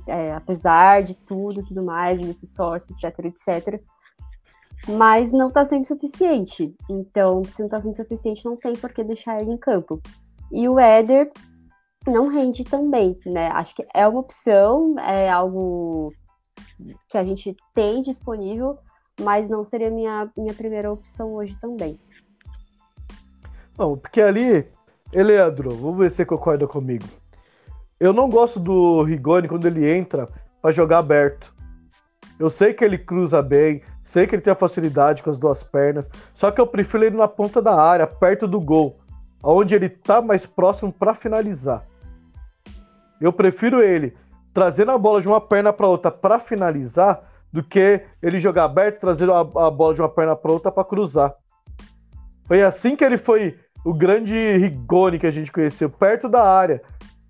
[0.08, 3.82] é, apesar de tudo, tudo mais, desse sócio, etc, etc
[4.88, 6.74] mas não está sendo suficiente.
[6.88, 10.00] Então, se não está sendo suficiente, não tem por que deixar ele em campo.
[10.50, 11.30] E o Éder
[12.06, 13.48] não rende também, né?
[13.48, 16.12] Acho que é uma opção, é algo
[17.08, 18.78] que a gente tem disponível,
[19.20, 21.98] mas não seria minha, minha primeira opção hoje também.
[23.76, 24.66] Não, porque ali,
[25.12, 27.04] Eleandro, vamos ver se você concorda comigo.
[27.98, 30.28] Eu não gosto do Rigoni quando ele entra
[30.60, 31.54] para jogar aberto.
[32.38, 35.62] Eu sei que ele cruza bem, sei que ele tem a facilidade com as duas
[35.62, 38.98] pernas, só que eu prefiro ele na ponta da área, perto do gol,
[39.40, 41.84] onde ele tá mais próximo para finalizar.
[43.20, 44.16] Eu prefiro ele
[44.52, 49.00] trazendo a bola de uma perna para outra para finalizar do que ele jogar aberto,
[49.00, 51.32] trazendo a, a bola de uma perna para outra para cruzar.
[52.46, 56.82] Foi assim que ele foi o grande Rigoni que a gente conheceu, perto da área.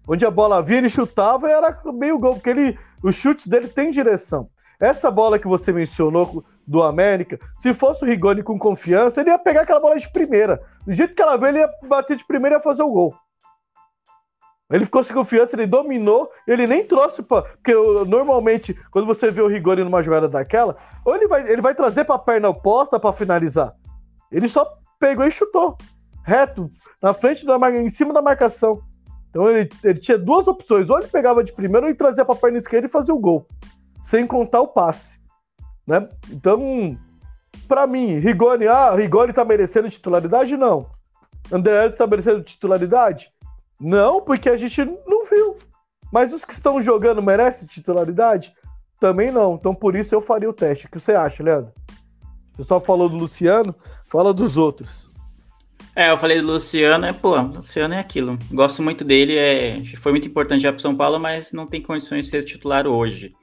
[0.08, 3.68] Onde a bola vinha, ele chutava e era meio gol, porque ele, os chutes dele
[3.68, 4.48] têm direção.
[4.80, 9.38] Essa bola que você mencionou do América, se fosse o Rigoni com confiança, ele ia
[9.38, 10.62] pegar aquela bola de primeira.
[10.86, 13.14] Do jeito que ela veio, ele ia bater de primeira e ia fazer o gol.
[14.70, 17.42] Ele ficou sem confiança, ele dominou, ele nem trouxe para.
[17.42, 17.74] Porque
[18.06, 22.04] normalmente, quando você vê o Rigoni numa jogada daquela, ou ele vai, ele vai trazer
[22.04, 23.74] para a perna oposta para finalizar.
[24.32, 24.64] Ele só
[24.98, 25.76] pegou e chutou.
[26.24, 26.70] Reto,
[27.02, 28.80] na frente da em cima da marcação.
[29.28, 32.34] Então ele, ele tinha duas opções: ou ele pegava de primeiro ou ele trazia para
[32.34, 33.46] a perna esquerda e fazia o gol
[34.00, 35.20] sem contar o passe.
[35.86, 36.08] Né?
[36.30, 36.98] Então,
[37.66, 40.56] para mim, Rigoni, ah, Rigoni tá merecendo titularidade?
[40.56, 40.86] Não.
[41.52, 43.32] André está merecendo titularidade?
[43.80, 45.56] Não, porque a gente não viu.
[46.12, 48.52] Mas os que estão jogando merecem titularidade?
[48.98, 49.54] Também não.
[49.54, 50.86] Então, por isso eu faria o teste.
[50.86, 51.72] O que você acha, Leandro?
[52.56, 53.74] Você só falou do Luciano,
[54.06, 55.10] fala dos outros.
[55.94, 58.38] É, eu falei do Luciano, é, pô, Luciano é aquilo.
[58.52, 62.26] Gosto muito dele, é, foi muito importante já para São Paulo, mas não tem condições
[62.26, 63.34] de ser titular hoje.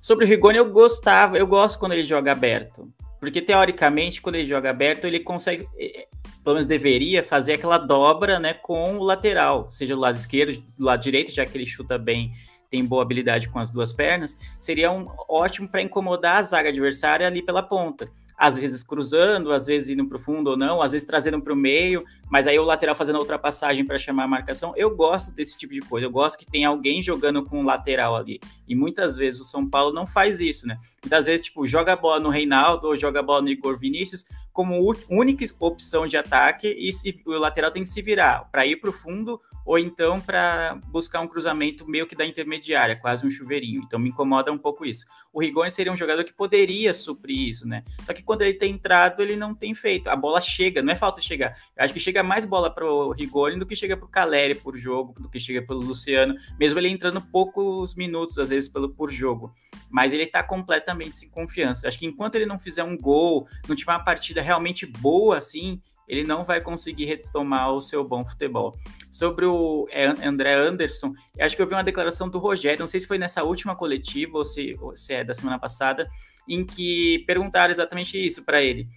[0.00, 2.90] Sobre o Rigoni, eu gostava, eu gosto quando ele joga aberto.
[3.18, 6.08] Porque, teoricamente, quando ele joga aberto, ele consegue, é, é,
[6.42, 10.84] pelo menos deveria, fazer aquela dobra né, com o lateral, seja do lado esquerdo, do
[10.84, 12.32] lado direito, já que ele chuta bem,
[12.70, 17.26] tem boa habilidade com as duas pernas, seria um ótimo para incomodar a zaga adversária
[17.26, 20.92] ali pela ponta às vezes cruzando, às vezes indo para o fundo ou não, às
[20.92, 24.28] vezes trazendo para o meio, mas aí o lateral fazendo a ultrapassagem para chamar a
[24.28, 24.72] marcação.
[24.78, 28.16] Eu gosto desse tipo de coisa, eu gosto que tem alguém jogando com o lateral
[28.16, 28.40] ali.
[28.66, 30.78] E muitas vezes o São Paulo não faz isso, né?
[31.02, 34.24] Muitas vezes, tipo, joga a bola no Reinaldo ou joga a bola no Igor Vinícius
[34.52, 38.76] como única opção de ataque e se, o lateral tem que se virar para ir
[38.76, 43.30] para o fundo ou então para buscar um cruzamento meio que da intermediária, quase um
[43.30, 43.82] chuveirinho.
[43.84, 45.06] Então me incomoda um pouco isso.
[45.32, 47.84] O Rigoni seria um jogador que poderia suprir isso, né?
[48.04, 50.08] Só que quando ele tem entrado, ele não tem feito.
[50.08, 51.56] A bola chega, não é falta chegar.
[51.76, 54.54] Eu acho que chega mais bola para o Rigoni do que chega para o Caleri
[54.54, 58.88] por jogo, do que chega pelo Luciano, mesmo ele entrando poucos minutos, às vezes, pelo,
[58.88, 59.54] por jogo.
[59.88, 61.84] Mas ele está completamente sem confiança.
[61.84, 65.38] Eu acho que enquanto ele não fizer um gol, não tiver uma partida realmente boa,
[65.38, 68.76] assim, ele não vai conseguir retomar o seu bom futebol.
[69.12, 72.98] Sobre o é, André Anderson, acho que eu vi uma declaração do Rogério, não sei
[72.98, 76.10] se foi nessa última coletiva ou se, ou se é da semana passada,
[76.48, 78.88] em que perguntaram exatamente isso para ele.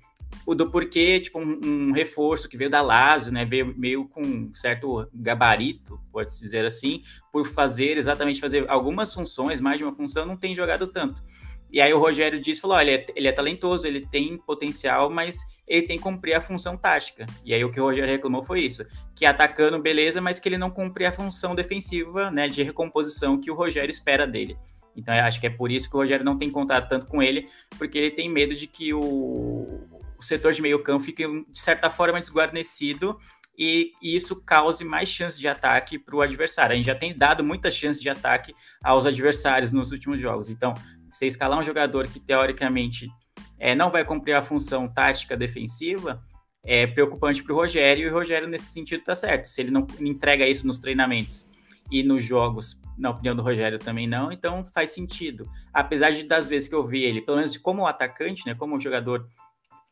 [0.44, 4.52] O do porquê, tipo, um, um, reforço que veio da Lazio, né, veio meio com
[4.52, 10.26] certo gabarito, pode-se dizer assim, por fazer exatamente fazer algumas funções, mais de uma função,
[10.26, 11.24] não tem jogado tanto.
[11.74, 15.10] E aí o Rogério disse, falou, olha, ele é, ele é talentoso, ele tem potencial,
[15.10, 17.26] mas ele tem que cumprir a função tática.
[17.44, 20.58] E aí o que o Rogério reclamou foi isso, que atacando, beleza, mas que ele
[20.60, 24.56] não cumpria a função defensiva, né, de recomposição que o Rogério espera dele.
[24.96, 27.50] Então acho que é por isso que o Rogério não tem contato tanto com ele,
[27.76, 31.90] porque ele tem medo de que o, o setor de meio campo fique, de certa
[31.90, 33.18] forma, desguarnecido
[33.58, 36.74] e, e isso cause mais chances de ataque para o adversário.
[36.74, 40.50] A gente já tem dado muitas chances de ataque aos adversários nos últimos jogos.
[40.52, 40.76] Então,
[41.16, 43.10] você escalar um jogador que, teoricamente,
[43.60, 46.24] é, não vai cumprir a função tática defensiva,
[46.66, 49.46] é preocupante para o Rogério, e o Rogério, nesse sentido, está certo.
[49.46, 51.50] Se ele não entrega isso nos treinamentos
[51.92, 55.50] e nos jogos, na opinião do Rogério também não, então faz sentido.
[55.74, 59.28] Apesar de das vezes que eu vi ele, pelo menos como atacante, né, como jogador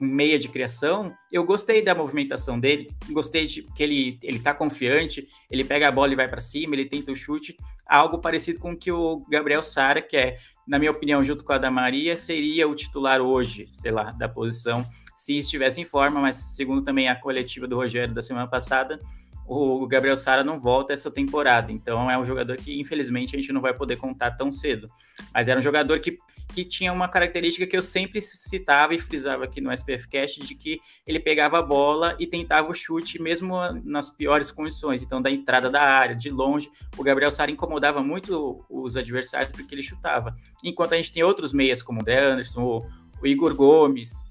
[0.01, 5.27] meia de criação, eu gostei da movimentação dele, gostei de que ele ele tá confiante,
[5.49, 8.71] ele pega a bola e vai para cima, ele tenta o chute, algo parecido com
[8.71, 10.37] o que o Gabriel Sara, que é,
[10.67, 14.27] na minha opinião, junto com a da Maria, seria o titular hoje, sei lá, da
[14.27, 14.85] posição,
[15.15, 18.99] se estivesse em forma, mas segundo também a coletiva do Rogério da semana passada,
[19.45, 23.51] o Gabriel Sara não volta essa temporada, então é um jogador que infelizmente a gente
[23.51, 24.89] não vai poder contar tão cedo.
[25.33, 26.17] Mas era um jogador que,
[26.53, 30.55] que tinha uma característica que eu sempre citava e frisava aqui no SPF Cast, de
[30.55, 35.31] que ele pegava a bola e tentava o chute mesmo nas piores condições, então da
[35.31, 40.35] entrada da área, de longe, o Gabriel Sara incomodava muito os adversários porque ele chutava.
[40.63, 42.85] Enquanto a gente tem outros meias como o André Anderson, o,
[43.21, 44.23] o Igor Gomes,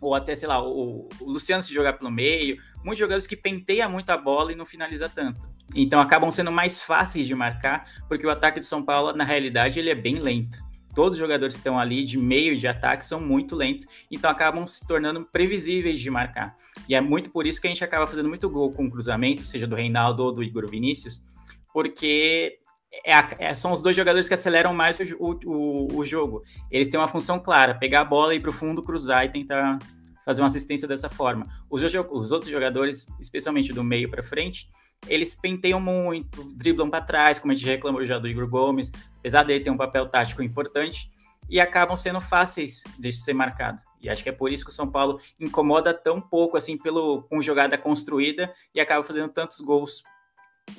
[0.00, 3.88] ou até, sei lá, o, o, Luciano se jogar pelo meio, muitos jogadores que penteia
[3.88, 5.48] muito a bola e não finaliza tanto.
[5.74, 9.78] Então acabam sendo mais fáceis de marcar, porque o ataque do São Paulo, na realidade,
[9.78, 10.65] ele é bem lento.
[10.96, 14.30] Todos os jogadores que estão ali de meio e de ataque são muito lentos, então
[14.30, 16.56] acabam se tornando previsíveis de marcar.
[16.88, 19.66] E é muito por isso que a gente acaba fazendo muito gol com cruzamento, seja
[19.66, 21.22] do Reinaldo ou do Igor Vinícius,
[21.70, 22.58] porque
[23.04, 26.42] é, é, são os dois jogadores que aceleram mais o, o, o, jogo.
[26.70, 29.78] Eles têm uma função clara: pegar a bola, ir para o fundo, cruzar e tentar
[30.24, 31.46] fazer uma assistência dessa forma.
[31.68, 34.66] Os, os outros jogadores, especialmente do meio para frente,
[35.08, 39.44] eles penteiam muito, driblam para trás, como a gente reclamou já do Igor Gomes, apesar
[39.44, 41.10] dele ter um papel tático importante,
[41.48, 43.80] e acabam sendo fáceis de ser marcado.
[44.00, 47.22] E acho que é por isso que o São Paulo incomoda tão pouco assim pelo
[47.22, 50.02] com jogada construída e acaba fazendo tantos gols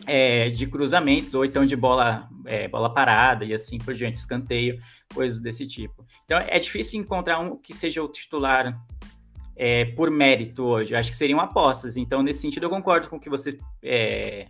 [0.06, 4.80] é, de cruzamentos ou então de bola é, bola parada e assim por diante, escanteio,
[5.14, 6.06] coisas desse tipo.
[6.26, 8.78] Então é difícil encontrar um que seja o titular
[9.58, 10.96] é, por mérito hoje.
[10.96, 11.98] Acho que seriam apostas.
[11.98, 13.60] Então, nesse sentido, eu concordo com que você.
[13.82, 14.48] É,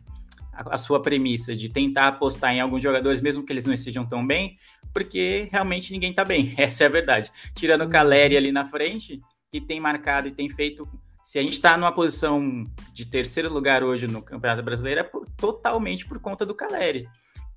[0.51, 4.05] a, a, sua premissa de tentar apostar em alguns jogadores, mesmo que eles não estejam
[4.05, 4.57] tão bem,
[4.93, 6.53] porque realmente ninguém está bem.
[6.57, 7.31] Essa é a verdade.
[7.55, 10.87] Tirando o Caleri ali na frente, que tem marcado e tem feito.
[11.23, 15.27] Se a gente está numa posição de terceiro lugar hoje no Campeonato Brasileiro, é por,
[15.37, 17.07] totalmente por conta do Caleri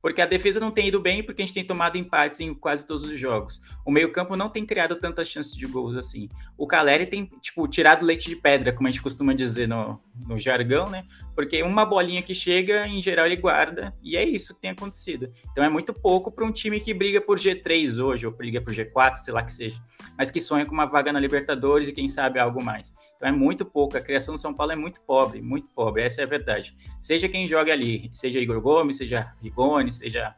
[0.01, 2.87] porque a defesa não tem ido bem porque a gente tem tomado empates em quase
[2.87, 3.61] todos os jogos.
[3.85, 6.29] O meio-campo não tem criado tantas chances de gols assim.
[6.57, 10.39] O Caleri tem, tipo, tirado leite de pedra, como a gente costuma dizer no, no
[10.39, 11.05] jargão, né?
[11.35, 15.31] Porque uma bolinha que chega, em geral, ele guarda, e é isso que tem acontecido.
[15.51, 18.73] Então é muito pouco para um time que briga por G3 hoje, ou briga por
[18.73, 19.81] G4, sei lá que seja,
[20.17, 22.95] mas que sonha com uma vaga na Libertadores e quem sabe algo mais.
[23.17, 23.97] Então é muito pouco.
[23.97, 26.77] A criação do São Paulo é muito pobre, muito pobre, essa é a verdade.
[27.01, 30.35] Seja quem joga ali, seja Igor Gomes, seja Rigoni, seja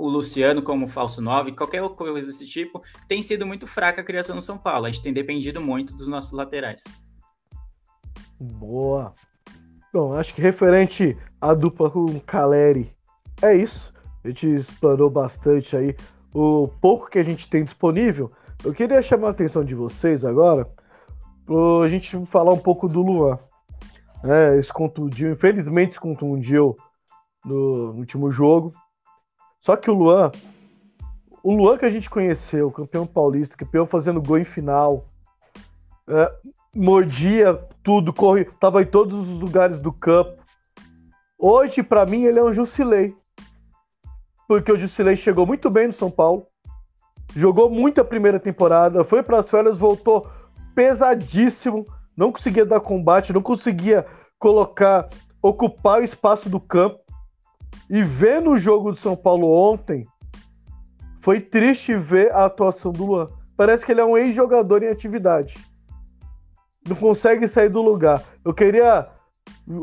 [0.00, 4.34] o Luciano como falso 9, qualquer coisa desse tipo, tem sido muito fraca a criação
[4.34, 4.86] no São Paulo.
[4.86, 6.82] A gente tem dependido muito dos nossos laterais.
[8.40, 9.12] Boa.
[9.92, 12.96] Bom, acho que referente à dupla com Caleri,
[13.42, 13.92] é isso.
[14.24, 15.94] A gente explorou bastante aí
[16.32, 18.32] o pouco que a gente tem disponível.
[18.64, 20.66] Eu queria chamar a atenção de vocês agora
[21.44, 23.38] para a gente falar um pouco do Luan.
[24.24, 26.78] É, esse contundiu, infelizmente se contundiu
[27.44, 28.72] no, no último jogo.
[29.60, 30.30] Só que o Luan,
[31.42, 35.06] o Luan que a gente conheceu, campeão paulista, campeão fazendo gol em final,
[36.08, 36.32] é,
[36.74, 40.40] mordia tudo, corre, tava em todos os lugares do campo.
[41.38, 43.14] Hoje, para mim, ele é um Jusilei.
[44.46, 46.46] Porque o Jusilei chegou muito bem no São Paulo,
[47.34, 50.28] jogou muito a primeira temporada, foi para as férias, voltou
[50.74, 54.06] pesadíssimo, não conseguia dar combate, não conseguia
[54.38, 55.08] colocar,
[55.40, 56.98] ocupar o espaço do campo.
[57.88, 60.06] E vendo o jogo do São Paulo ontem,
[61.20, 63.28] foi triste ver a atuação do Luan.
[63.56, 65.69] Parece que ele é um ex-jogador em atividade
[66.90, 68.22] não consegue sair do lugar.
[68.44, 69.08] Eu queria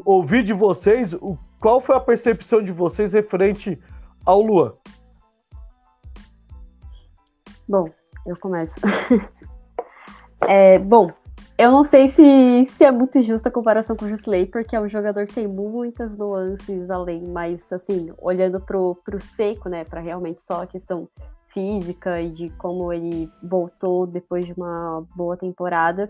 [0.06, 3.82] ouvir de vocês o, qual foi a percepção de vocês referente
[4.26, 4.74] ao Luan.
[7.68, 7.90] Bom,
[8.26, 8.80] eu começo.
[10.48, 11.12] é, bom,
[11.58, 14.80] eu não sei se, se é muito justa a comparação com o Jusley, porque é
[14.80, 20.02] um jogador que tem muitas nuances além, mas assim, olhando pro, pro seco, né, para
[20.02, 21.10] realmente só a questão
[21.54, 26.10] física e de como ele voltou depois de uma boa temporada,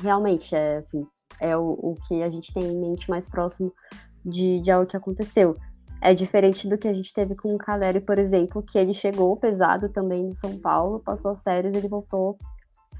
[0.00, 1.06] realmente é assim,
[1.40, 3.72] é o, o que a gente tem em mente mais próximo
[4.24, 5.56] de, de algo que aconteceu.
[6.00, 9.36] É diferente do que a gente teve com o Caleri, por exemplo, que ele chegou
[9.36, 12.38] pesado também no São Paulo, passou as séries, ele voltou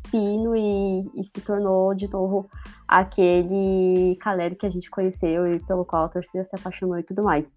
[0.09, 2.49] fino e, e, se tornou de novo
[2.87, 7.23] aquele Caleri que a gente conheceu e pelo qual a torcida se apaixonou e tudo
[7.23, 7.53] mais.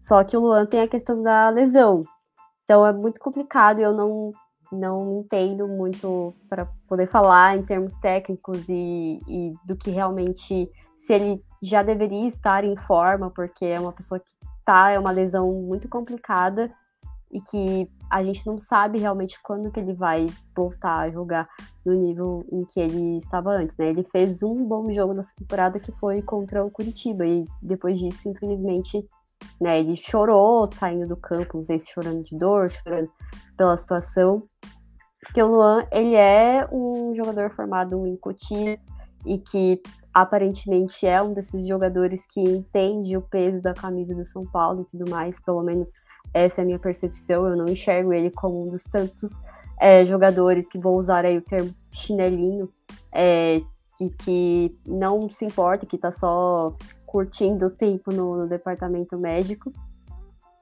[0.00, 2.00] Só que o Luan tem a questão da lesão.
[2.64, 4.32] Então é muito complicado e eu não
[4.70, 11.12] não entendo muito para poder falar em termos técnicos e, e, do que realmente se
[11.12, 14.32] ele já deveria estar em forma, porque é uma pessoa que
[14.64, 16.70] tá, é uma lesão muito complicada
[17.30, 20.26] e que a gente não sabe realmente quando que ele vai
[20.56, 21.48] voltar a jogar
[21.84, 23.88] no nível em que ele estava antes, né?
[23.88, 28.28] Ele fez um bom jogo nessa temporada que foi contra o Curitiba e depois disso,
[28.28, 29.06] infelizmente,
[29.60, 33.10] né, ele chorou saindo do campo, não sei se chorando de dor, chorando
[33.56, 34.42] pela situação,
[35.20, 38.78] porque o Luan, ele é um jogador formado em Cotia
[39.26, 39.82] e que
[40.14, 44.96] aparentemente é um desses jogadores que entende o peso da camisa do São Paulo e
[44.96, 45.90] tudo mais, pelo menos
[46.32, 49.38] essa é a minha percepção, eu não enxergo ele como um dos tantos
[49.80, 52.68] é, jogadores que vou usar aí o termo chinelinho,
[53.12, 53.60] é,
[53.96, 56.74] que, que não se importa, que tá só
[57.08, 59.72] curtindo o tempo no, no departamento médico.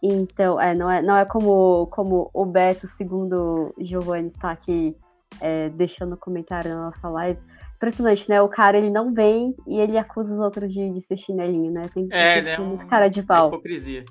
[0.03, 4.97] Então, é, não é, não é como, como o Beto, segundo Giovanni, está aqui
[5.41, 7.41] é, deixando comentário na nossa live.
[7.75, 8.41] Impressionante, né?
[8.41, 11.83] O cara, ele não vem e ele acusa os outros de, de ser chinelinho, né?
[11.93, 12.59] Tem, é, tem, né?
[12.59, 13.49] muito cara de pau.
[13.49, 14.05] hipocrisia.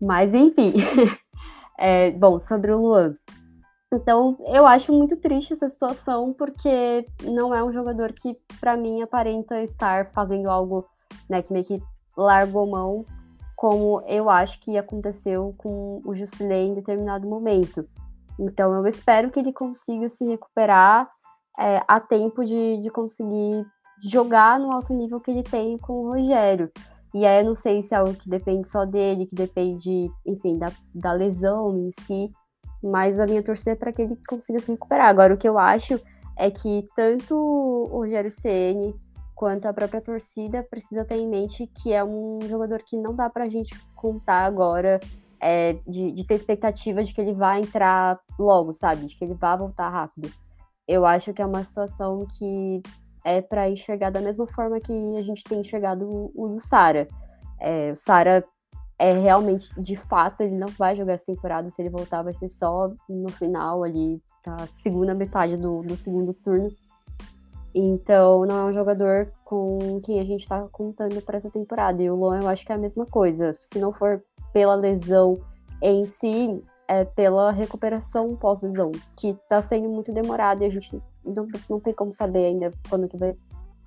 [0.00, 0.74] Mas, enfim.
[1.80, 3.14] É, bom, sobre o Luan.
[3.94, 9.00] Então, eu acho muito triste essa situação, porque não é um jogador que, para mim,
[9.00, 10.88] aparenta estar fazendo algo
[11.28, 11.82] né, que meio que
[12.16, 13.04] largou mão,
[13.56, 17.88] como eu acho que aconteceu com o Jusilei em determinado momento.
[18.38, 21.10] Então, eu espero que ele consiga se recuperar
[21.58, 23.66] é, a tempo de, de conseguir
[24.02, 26.70] jogar no alto nível que ele tem com o Rogério.
[27.12, 30.58] E aí eu não sei se é algo que depende só dele, que depende, enfim,
[30.58, 32.30] da, da lesão em si,
[32.82, 35.08] mas a minha torcida é para que ele consiga se recuperar.
[35.08, 36.00] Agora, o que eu acho
[36.36, 38.94] é que tanto o Rogério Ceni
[39.38, 43.30] quanto a própria torcida precisa ter em mente que é um jogador que não dá
[43.30, 44.98] para a gente contar agora
[45.40, 49.06] é, de, de ter expectativa de que ele vai entrar logo, sabe?
[49.06, 50.28] De que ele vai voltar rápido.
[50.88, 52.82] Eu acho que é uma situação que
[53.24, 57.08] é para enxergar da mesma forma que a gente tem enxergado o, o do Sara.
[57.60, 58.44] É, o Sara
[58.98, 61.70] é realmente, de fato, ele não vai jogar essa temporada.
[61.70, 66.34] Se ele voltar, vai ser só no final ali, da segunda metade do, do segundo
[66.34, 66.72] turno.
[67.74, 72.02] Então, não é um jogador com quem a gente está contando para essa temporada.
[72.02, 73.56] E o Luan, eu acho que é a mesma coisa.
[73.72, 75.38] Se não for pela lesão
[75.82, 81.46] em si, é pela recuperação pós-lesão, que está sendo muito demorada e a gente não,
[81.68, 83.36] não tem como saber ainda quando que, vai,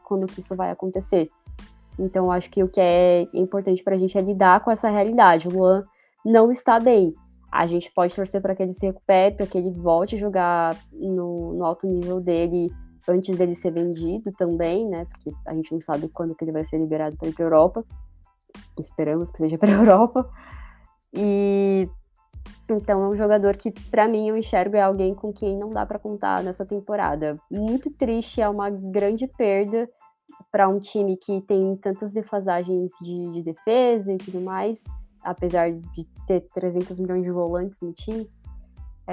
[0.03, 1.29] quando que isso vai acontecer.
[1.97, 5.47] Então, acho que o que é importante para a gente é lidar com essa realidade.
[5.47, 5.83] O Luan
[6.23, 7.13] não está bem.
[7.51, 10.77] A gente pode torcer para que ele se recupere, para que ele volte a jogar
[10.93, 12.71] no, no, alto nível dele
[13.07, 15.05] antes dele ser vendido também, né?
[15.05, 17.47] Porque a gente não sabe quando que ele vai ser liberado para ir para a
[17.47, 17.85] Europa.
[18.79, 20.29] Esperamos que seja para a Europa.
[21.13, 21.89] E
[22.69, 25.85] então é um jogador que, para mim, eu enxergo é alguém com quem não dá
[25.85, 27.37] para contar nessa temporada.
[27.49, 29.89] Muito triste, é uma grande perda
[30.51, 34.83] para um time que tem tantas defasagens de, de, defesa e tudo mais,
[35.21, 38.29] apesar de ter 300 milhões de volantes no time.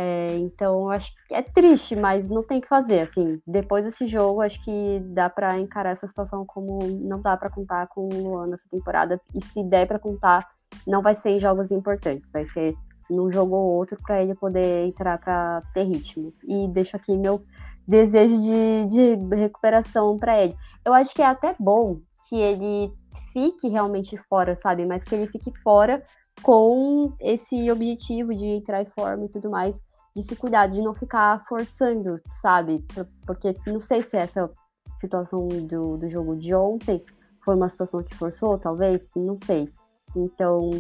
[0.00, 3.00] É, então, acho que é triste, mas não tem que fazer.
[3.00, 7.50] Assim, depois desse jogo, acho que dá para encarar essa situação como não dá para
[7.50, 9.20] contar com o Luan nessa temporada.
[9.34, 10.46] E se der para contar,
[10.86, 12.76] não vai ser em jogos importantes, vai ser
[13.10, 16.32] num jogo ou outro para ele poder entrar para ter ritmo.
[16.46, 17.42] E deixo aqui meu
[17.84, 20.54] desejo de, de recuperação para ele.
[20.84, 22.92] Eu acho que é até bom que ele
[23.32, 24.86] fique realmente fora, sabe?
[24.86, 26.00] Mas que ele fique fora
[26.40, 29.74] com esse objetivo de entrar em forma e tudo mais,
[30.18, 32.84] de se cuidar, de não ficar forçando, sabe?
[33.24, 34.50] Porque não sei se essa
[34.98, 37.04] situação do, do jogo de ontem
[37.44, 39.72] foi uma situação que forçou, talvez, não sei.
[40.16, 40.70] Então,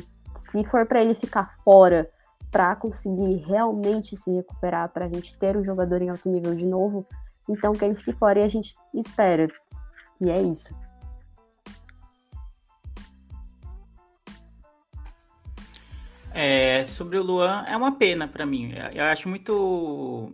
[0.50, 2.10] se for para ele ficar fora
[2.50, 6.66] para conseguir realmente se recuperar, para a gente ter um jogador em alto nível de
[6.66, 7.06] novo,
[7.48, 9.46] então que ele fique fora e a gente espera.
[10.20, 10.74] E é isso.
[16.40, 18.72] É, sobre o Luan, é uma pena para mim.
[18.94, 20.32] Eu acho muito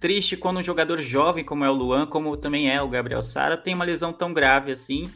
[0.00, 3.56] triste quando um jogador jovem, como é o Luan, como também é o Gabriel Sara,
[3.56, 5.10] tem uma lesão tão grave assim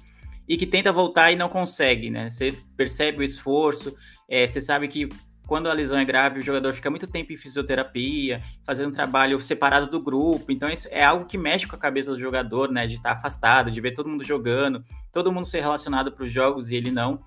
[0.49, 2.29] e que tenta voltar e não consegue, né?
[2.29, 3.95] Você percebe o esforço,
[4.29, 5.09] é, você sabe que
[5.47, 9.41] quando a lesão é grave, o jogador fica muito tempo em fisioterapia, fazendo um trabalho
[9.41, 10.51] separado do grupo.
[10.51, 12.85] Então, isso é algo que mexe com a cabeça do jogador, né?
[12.89, 16.33] De estar tá afastado, de ver todo mundo jogando, todo mundo ser relacionado para os
[16.33, 17.23] jogos e ele não.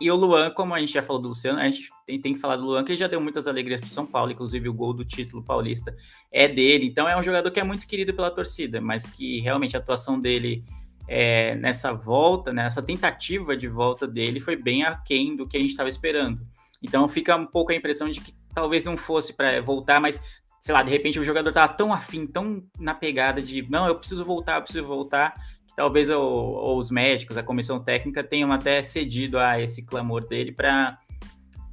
[0.00, 2.40] E o Luan, como a gente já falou do Luciano, a gente tem, tem que
[2.40, 5.04] falar do Luan, que já deu muitas alegrias para São Paulo, inclusive o gol do
[5.04, 5.94] título paulista
[6.32, 6.86] é dele.
[6.86, 10.20] Então, é um jogador que é muito querido pela torcida, mas que realmente a atuação
[10.20, 10.64] dele
[11.08, 15.60] é, nessa volta, nessa né, tentativa de volta dele, foi bem aquém do que a
[15.60, 16.40] gente estava esperando.
[16.82, 20.20] Então fica um pouco a impressão de que talvez não fosse para voltar, mas
[20.60, 23.96] sei lá, de repente o jogador estava tão afim, tão na pegada de não, eu
[23.96, 25.34] preciso voltar, eu preciso voltar,
[25.76, 30.98] talvez o, os médicos, a comissão técnica tenham até cedido a esse clamor dele para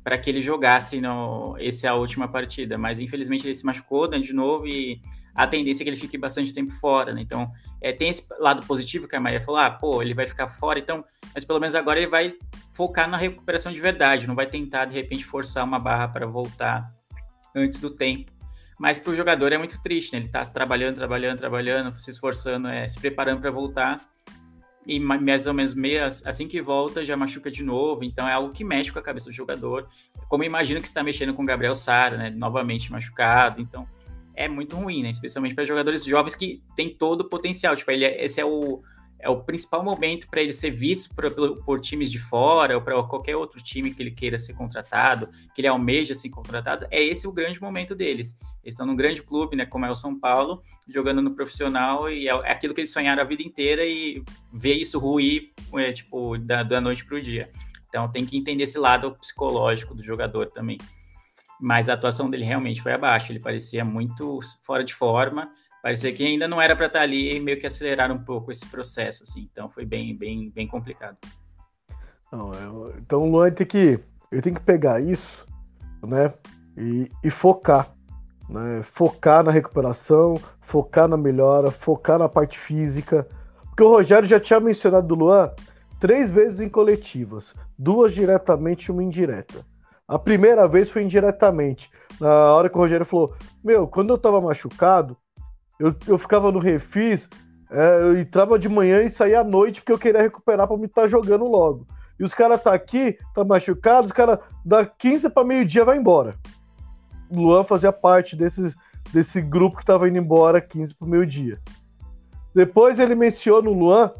[0.01, 4.17] para que ele jogasse no esse a última partida, mas infelizmente ele se machucou né,
[4.17, 5.01] de novo e
[5.35, 7.21] a tendência é que ele fique bastante tempo fora, né?
[7.21, 10.47] Então, é, tem esse lado positivo que a Maria falou, ah, pô, ele vai ficar
[10.47, 12.33] fora, então, mas pelo menos agora ele vai
[12.73, 16.91] focar na recuperação de verdade, não vai tentar, de repente, forçar uma barra para voltar
[17.55, 18.31] antes do tempo.
[18.79, 20.19] Mas para o jogador é muito triste, né?
[20.19, 24.09] Ele está trabalhando, trabalhando, trabalhando, se esforçando, é, se preparando para voltar.
[24.87, 28.05] E mais ou menos meia, assim que volta, já machuca de novo.
[28.05, 29.87] Então é algo que mexe com a cabeça do jogador.
[30.29, 32.29] Como imagino que está mexendo com o Gabriel Sara, né?
[32.29, 33.61] Novamente machucado.
[33.61, 33.85] Então
[34.33, 35.09] é muito ruim, né?
[35.09, 37.75] Especialmente para jogadores jovens que têm todo o potencial.
[37.75, 38.81] Tipo, ele é, esse é o,
[39.19, 41.29] é o principal momento para ele ser visto por,
[41.63, 45.59] por, times de fora ou para qualquer outro time que ele queira ser contratado, que
[45.59, 46.87] ele almeja ser contratado.
[46.89, 48.35] É esse o grande momento deles.
[48.63, 49.65] Eles estão num grande clube, né?
[49.65, 53.21] Como é o São Paulo, jogando no profissional e é, é aquilo que eles sonharam
[53.21, 57.51] a vida inteira e ver isso ruir, é, tipo, da, da noite para o dia.
[57.89, 60.77] Então tem que entender esse lado psicológico do jogador também.
[61.59, 63.31] mas a atuação dele realmente foi abaixo.
[63.33, 65.51] Ele parecia muito fora de forma,
[65.81, 68.51] parecia que ainda não era para estar tá ali e meio que acelerar um pouco
[68.51, 69.47] esse processo, assim.
[69.51, 71.17] Então foi bem, bem, bem complicado.
[72.31, 73.99] Não, é, então o Luan tem que,
[74.31, 75.47] ele tem que pegar isso,
[76.05, 76.31] né,
[76.77, 77.91] e, e focar,
[78.47, 83.27] né, focar na recuperação, focar na melhora, focar na parte física,
[83.63, 85.51] porque o Rogério já tinha mencionado do Luan
[85.99, 89.65] três vezes em coletivas, duas diretamente e uma indireta.
[90.07, 94.41] A primeira vez foi indiretamente, na hora que o Rogério falou: Meu, quando eu tava
[94.41, 95.15] machucado,
[95.79, 97.27] eu, eu ficava no refis,
[97.71, 100.85] é, eu entrava de manhã e saía à noite porque eu queria recuperar para me
[100.85, 101.87] estar tá jogando logo.
[102.19, 106.35] E os caras tá aqui, tá machucado, os caras da 15 para meio-dia vai embora.
[107.29, 108.75] O Luan fazia parte desse,
[109.13, 111.61] desse grupo que tava indo embora 15 para meio-dia.
[112.53, 114.11] Depois ele menciona o Luan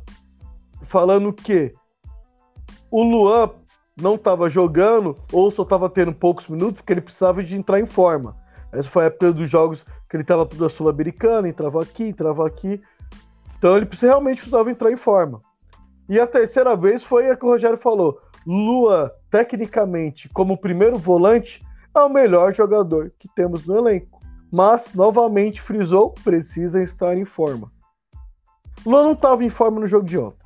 [0.84, 1.74] falando que
[2.90, 3.52] o Luan
[4.00, 7.86] não estava jogando ou só estava tendo poucos minutos porque ele precisava de entrar em
[7.86, 8.38] forma.
[8.72, 12.82] Essa foi a época dos jogos que ele estava da Sul-Americana, entrava aqui, entrava aqui.
[13.58, 15.42] Então ele realmente precisava entrar em forma.
[16.08, 21.64] E a terceira vez foi a que o Rogério falou: Lua, tecnicamente, como primeiro volante,
[21.96, 24.20] é o melhor jogador que temos no elenco.
[24.52, 27.72] Mas, novamente, frisou: precisa estar em forma.
[28.84, 30.40] Lua não estava em forma no jogo de ontem.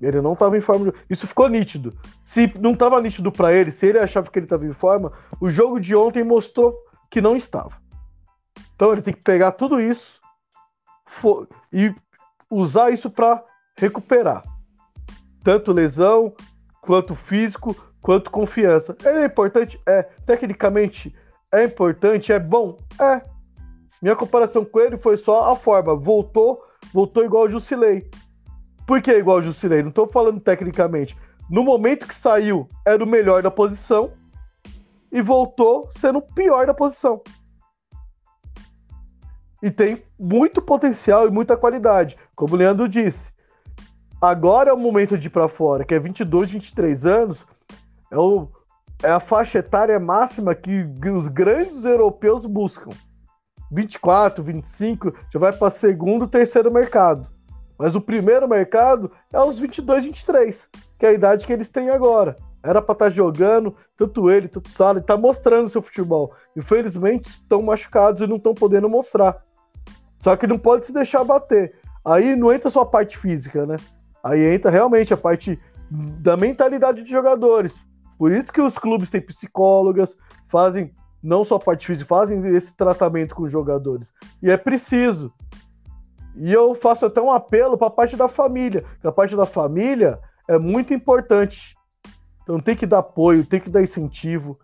[0.00, 0.92] Ele não estava em forma.
[1.10, 1.94] Isso ficou nítido.
[2.22, 5.50] Se não estava nítido para ele, se ele achava que ele estava em forma, o
[5.50, 6.76] jogo de ontem mostrou
[7.10, 7.83] que não estava.
[8.74, 10.20] Então ele tem que pegar tudo isso
[11.72, 11.94] e
[12.50, 13.42] usar isso para
[13.76, 14.42] recuperar.
[15.42, 16.34] Tanto lesão,
[16.80, 18.96] quanto físico, quanto confiança.
[19.04, 19.80] Ele é importante?
[19.86, 20.02] É.
[20.26, 21.14] Tecnicamente,
[21.52, 22.32] é importante?
[22.32, 22.78] É bom?
[23.00, 23.22] É.
[24.02, 25.94] Minha comparação com ele foi só a forma.
[25.94, 26.62] Voltou,
[26.92, 28.10] voltou igual o Jusilei.
[28.86, 29.82] Por que igual o Jusilei?
[29.82, 31.16] Não estou falando tecnicamente.
[31.48, 34.12] No momento que saiu, era o melhor da posição
[35.12, 37.22] e voltou sendo o pior da posição.
[39.64, 42.18] E tem muito potencial e muita qualidade.
[42.36, 43.32] Como o Leandro disse,
[44.20, 47.46] agora é o momento de ir para fora, que é 22, 23 anos,
[48.10, 48.46] é, o,
[49.02, 52.90] é a faixa etária máxima que os grandes europeus buscam.
[53.72, 57.26] 24, 25, já vai para segundo, terceiro mercado.
[57.78, 61.88] Mas o primeiro mercado é os 22, 23, que é a idade que eles têm
[61.88, 62.36] agora.
[62.62, 66.34] Era para estar tá jogando, tanto ele, tanto o Sala, está mostrando seu futebol.
[66.54, 69.42] Infelizmente, estão machucados e não estão podendo mostrar.
[70.24, 71.74] Só que não pode se deixar bater.
[72.02, 73.76] Aí não entra só a parte física, né?
[74.22, 75.60] Aí entra realmente a parte
[75.90, 77.74] da mentalidade de jogadores.
[78.16, 80.16] Por isso que os clubes têm psicólogas,
[80.48, 84.10] fazem não só a parte física, fazem esse tratamento com os jogadores.
[84.42, 85.30] E é preciso.
[86.36, 89.44] E eu faço até um apelo para a parte da família, que a parte da
[89.44, 90.18] família
[90.48, 91.76] é muito importante.
[92.42, 94.58] Então tem que dar apoio, tem que dar incentivo.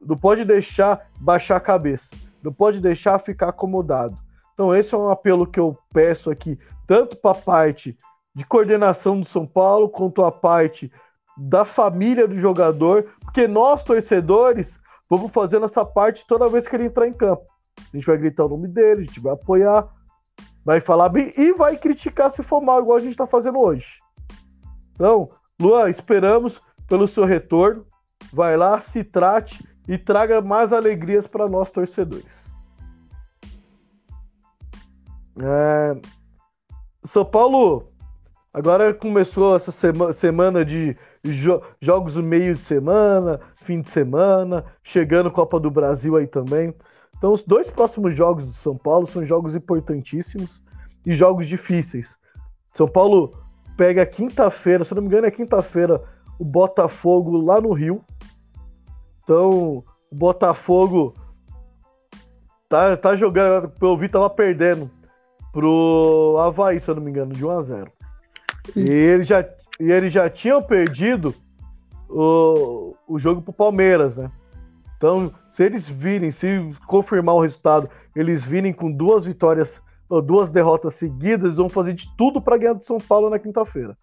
[0.00, 2.14] Não pode deixar baixar a cabeça.
[2.40, 4.16] Não pode deixar ficar acomodado.
[4.60, 7.96] Então esse é um apelo que eu peço aqui, tanto para a parte
[8.34, 10.92] de coordenação do São Paulo, quanto a parte
[11.34, 16.84] da família do jogador, porque nós, torcedores, vamos fazendo essa parte toda vez que ele
[16.84, 17.42] entrar em campo.
[17.78, 19.88] A gente vai gritar o nome dele, a gente vai apoiar,
[20.62, 23.94] vai falar bem e vai criticar se for mal, igual a gente está fazendo hoje.
[24.92, 27.86] Então, Luan, esperamos pelo seu retorno.
[28.30, 32.49] Vai lá, se trate e traga mais alegrias para nós torcedores.
[35.42, 35.96] É...
[37.04, 37.84] São Paulo,
[38.52, 44.64] agora começou essa sema semana de jo jogos no meio de semana, fim de semana,
[44.82, 46.74] chegando Copa do Brasil aí também.
[47.16, 50.62] Então, os dois próximos jogos do São Paulo são jogos importantíssimos
[51.06, 52.18] e jogos difíceis.
[52.72, 53.34] São Paulo
[53.76, 56.02] pega quinta-feira, se não me engano, é quinta-feira,
[56.38, 58.04] o Botafogo lá no Rio.
[59.22, 61.14] Então, o Botafogo
[62.68, 64.90] tá, tá jogando, pelo vi, tava perdendo
[65.52, 67.92] pro Havaí, se eu não me engano, de 1 a 0
[68.76, 69.44] E ele já,
[69.78, 71.34] e eles já tinham perdido
[72.08, 74.30] o, o jogo pro Palmeiras, né?
[74.96, 76.46] Então, se eles virem, se
[76.86, 81.94] confirmar o resultado, eles virem com duas vitórias, ou duas derrotas seguidas, eles vão fazer
[81.94, 83.96] de tudo para ganhar do São Paulo na quinta-feira.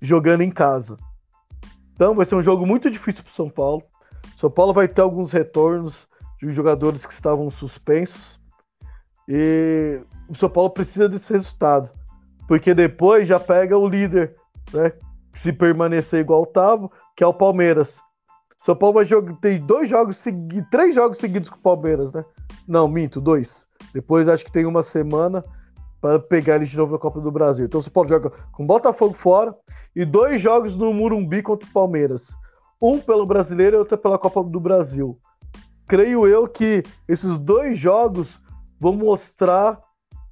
[0.00, 0.98] Jogando em casa.
[1.94, 3.82] Então, vai ser um jogo muito difícil para São Paulo.
[4.36, 6.06] São Paulo vai ter alguns retornos
[6.38, 8.41] de jogadores que estavam suspensos.
[9.28, 11.90] E o São Paulo precisa desse resultado.
[12.48, 14.36] Porque depois já pega o líder,
[14.72, 14.92] né?
[15.34, 18.00] Se permanecer igual estava, que é o Palmeiras.
[18.64, 22.24] São Paulo vai jogar, tem dois jogos seguidos, três jogos seguidos com o Palmeiras, né?
[22.66, 23.66] Não, minto, dois.
[23.92, 25.44] Depois acho que tem uma semana
[26.00, 27.64] para pegar ele de novo na Copa do Brasil.
[27.64, 29.54] Então o São Paulo joga com Botafogo fora
[29.94, 32.36] e dois jogos no Murumbi contra o Palmeiras.
[32.80, 35.18] Um pelo brasileiro e outro pela Copa do Brasil.
[35.86, 38.40] Creio eu que esses dois jogos
[38.82, 39.80] vão mostrar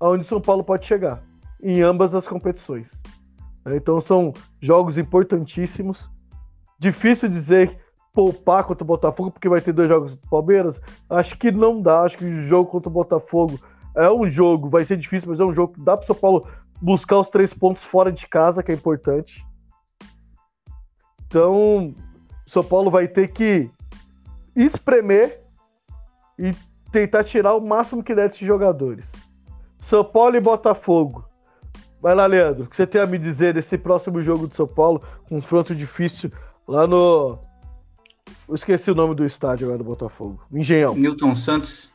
[0.01, 1.23] aonde São Paulo pode chegar
[1.63, 3.01] em ambas as competições.
[3.65, 6.11] Então são jogos importantíssimos.
[6.77, 7.79] Difícil dizer
[8.13, 10.81] poupar contra o Botafogo, porque vai ter dois jogos do Palmeiras.
[11.09, 12.03] Acho que não dá.
[12.03, 13.57] Acho que o jogo contra o Botafogo
[13.95, 16.17] é um jogo, vai ser difícil, mas é um jogo que dá para o São
[16.17, 16.49] Paulo
[16.83, 19.47] buscar os três pontos fora de casa, que é importante.
[21.27, 21.95] Então,
[22.49, 23.71] São Paulo vai ter que
[24.57, 25.41] espremer
[26.37, 26.53] e
[26.91, 29.13] tentar tirar o máximo que der desses jogadores.
[29.81, 31.25] São Paulo e Botafogo.
[32.01, 32.65] Vai lá, Leandro.
[32.65, 35.03] O que você tem a me dizer desse próximo jogo do São Paulo?
[35.29, 36.31] Confronto difícil
[36.67, 37.39] lá no.
[38.49, 40.43] Eu esqueci o nome do estádio agora do Botafogo.
[40.53, 40.95] Engenhão.
[40.95, 41.93] Newton Santos.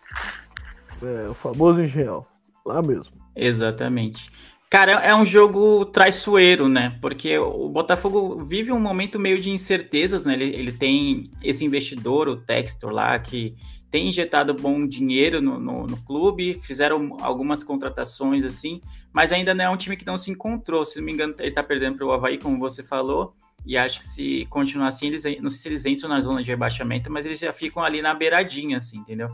[1.01, 2.25] É, o famoso Engenhão.
[2.65, 3.13] Lá mesmo.
[3.35, 4.31] Exatamente.
[4.75, 6.97] Cara, é um jogo traiçoeiro, né?
[6.99, 10.33] Porque o Botafogo vive um momento meio de incertezas, né?
[10.33, 13.55] Ele, ele tem esse investidor, o Textor lá, que
[13.89, 18.81] tem injetado bom dinheiro no, no, no, clube, fizeram algumas contratações assim,
[19.13, 20.83] mas ainda não é um time que não se encontrou.
[20.83, 23.33] Se não me engano, ele tá perdendo para o Havaí, como você falou,
[23.65, 26.49] e acho que se continuar assim, eles não sei se eles entram na zona de
[26.49, 29.29] rebaixamento, mas eles já ficam ali na beiradinha, assim, entendeu?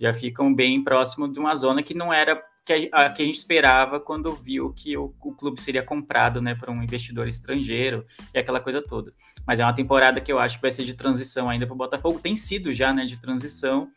[0.00, 3.38] Já ficam bem próximo de uma zona que não era que a, que a gente
[3.38, 8.04] esperava quando viu que o, o clube seria comprado né, por um investidor estrangeiro
[8.34, 9.14] e aquela coisa toda.
[9.46, 11.78] Mas é uma temporada que eu acho que vai ser de transição ainda para o
[11.78, 12.18] Botafogo.
[12.18, 13.88] Tem sido já né, de transição,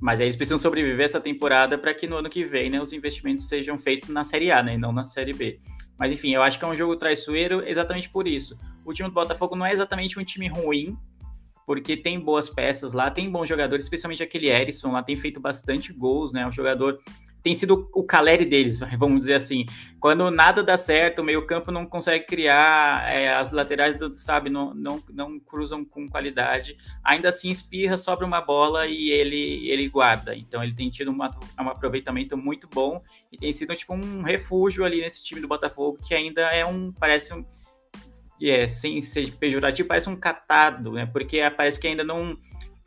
[0.00, 2.94] mas aí eles precisam sobreviver essa temporada para que no ano que vem né, os
[2.94, 5.60] investimentos sejam feitos na Série A né, e não na Série B.
[5.98, 8.58] Mas enfim, eu acho que é um jogo traiçoeiro exatamente por isso.
[8.86, 10.96] O time do Botafogo não é exatamente um time ruim,
[11.66, 15.92] porque tem boas peças lá, tem bons jogadores, especialmente aquele Erisson lá, tem feito bastante
[15.92, 16.40] gols, né?
[16.40, 16.98] É um jogador
[17.42, 19.64] tem sido o Caleri deles, vamos dizer assim.
[20.00, 25.02] Quando nada dá certo, o meio-campo não consegue criar, é, as laterais, sabe, não, não,
[25.10, 26.76] não cruzam com qualidade.
[27.02, 30.36] Ainda assim, espirra, sobra uma bola e ele, ele guarda.
[30.36, 31.30] Então, ele tem tido uma,
[31.60, 35.98] um aproveitamento muito bom e tem sido tipo um refúgio ali nesse time do Botafogo,
[36.06, 37.44] que ainda é um, parece um,
[38.40, 41.06] é, sem ser pejorativo, parece um catado, né?
[41.06, 42.38] Porque parece que ainda não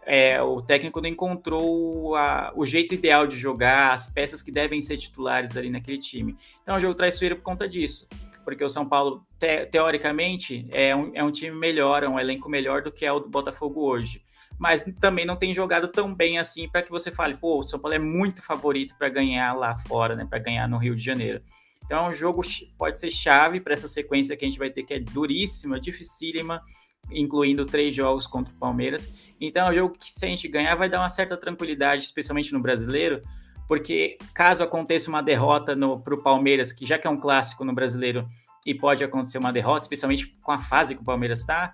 [0.06, 4.82] é, o técnico não encontrou a, o jeito ideal de jogar, as peças que devem
[4.82, 6.36] ser titulares ali naquele time.
[6.62, 8.08] Então, é um jogo traiçoeiro por conta disso.
[8.43, 12.49] Porque o São Paulo, te, teoricamente, é um, é um time melhor, é um elenco
[12.49, 14.24] melhor do que é o do Botafogo hoje.
[14.58, 17.80] Mas também não tem jogado tão bem assim para que você fale, pô, o São
[17.80, 20.26] Paulo é muito favorito para ganhar lá fora, né?
[20.28, 21.41] Para ganhar no Rio de Janeiro.
[21.86, 22.41] Então, é um jogo
[22.78, 26.64] pode ser chave para essa sequência que a gente vai ter, que é duríssima, dificílima
[27.12, 29.12] incluindo três jogos contra o Palmeiras.
[29.39, 32.53] Então é um jogo que, se a gente ganhar, vai dar uma certa tranquilidade, especialmente
[32.53, 33.22] no brasileiro,
[33.68, 37.74] porque caso aconteça uma derrota para o Palmeiras, que já que é um clássico no
[37.74, 38.28] brasileiro
[38.66, 41.74] e pode acontecer uma derrota, especialmente com a fase que o Palmeiras está,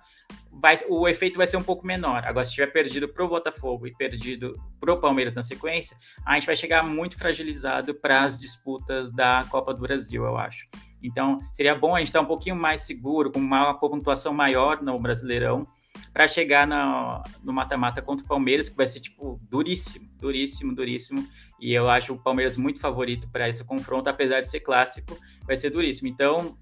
[0.88, 2.24] o efeito vai ser um pouco menor.
[2.24, 6.34] Agora, se tiver perdido para o Botafogo e perdido para o Palmeiras na sequência, a
[6.34, 10.66] gente vai chegar muito fragilizado para as disputas da Copa do Brasil, eu acho.
[11.02, 14.98] Então, seria bom a gente estar um pouquinho mais seguro, com uma pontuação maior no
[14.98, 15.68] Brasileirão,
[16.12, 21.28] para chegar no mata-mata contra o Palmeiras, que vai ser, tipo, duríssimo, duríssimo, duríssimo.
[21.60, 25.56] E eu acho o Palmeiras muito favorito para esse confronto, apesar de ser clássico, vai
[25.56, 26.08] ser duríssimo.
[26.08, 26.56] Então,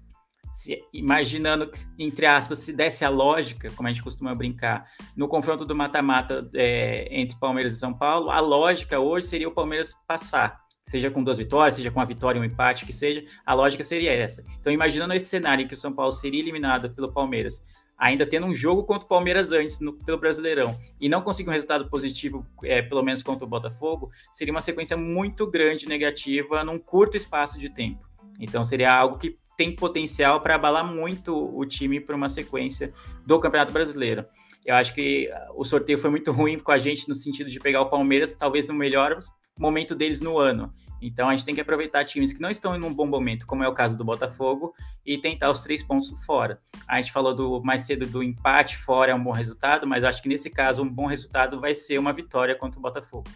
[0.53, 4.85] se, imaginando que, entre aspas, se desse a lógica, como a gente costuma brincar,
[5.15, 9.53] no confronto do mata-mata é, entre Palmeiras e São Paulo, a lógica hoje seria o
[9.53, 13.23] Palmeiras passar seja com duas vitórias, seja com uma vitória e um empate, que seja,
[13.45, 14.43] a lógica seria essa.
[14.59, 17.63] Então, imaginando esse cenário em que o São Paulo seria eliminado pelo Palmeiras,
[17.97, 21.53] ainda tendo um jogo contra o Palmeiras antes, no, pelo Brasileirão, e não conseguir um
[21.53, 26.79] resultado positivo, é, pelo menos contra o Botafogo, seria uma sequência muito grande negativa num
[26.79, 28.07] curto espaço de tempo.
[28.39, 32.93] Então, seria algo que tem potencial para abalar muito o time para uma sequência
[33.25, 34.23] do Campeonato Brasileiro.
[34.63, 37.81] Eu acho que o sorteio foi muito ruim com a gente no sentido de pegar
[37.81, 39.17] o Palmeiras, talvez no melhor
[39.57, 40.71] momento deles no ano.
[41.01, 43.63] Então a gente tem que aproveitar times que não estão em um bom momento, como
[43.63, 44.73] é o caso do Botafogo,
[45.05, 46.59] e tentar os três pontos fora.
[46.87, 50.21] A gente falou do mais cedo do empate fora é um bom resultado, mas acho
[50.21, 53.27] que nesse caso um bom resultado vai ser uma vitória contra o Botafogo.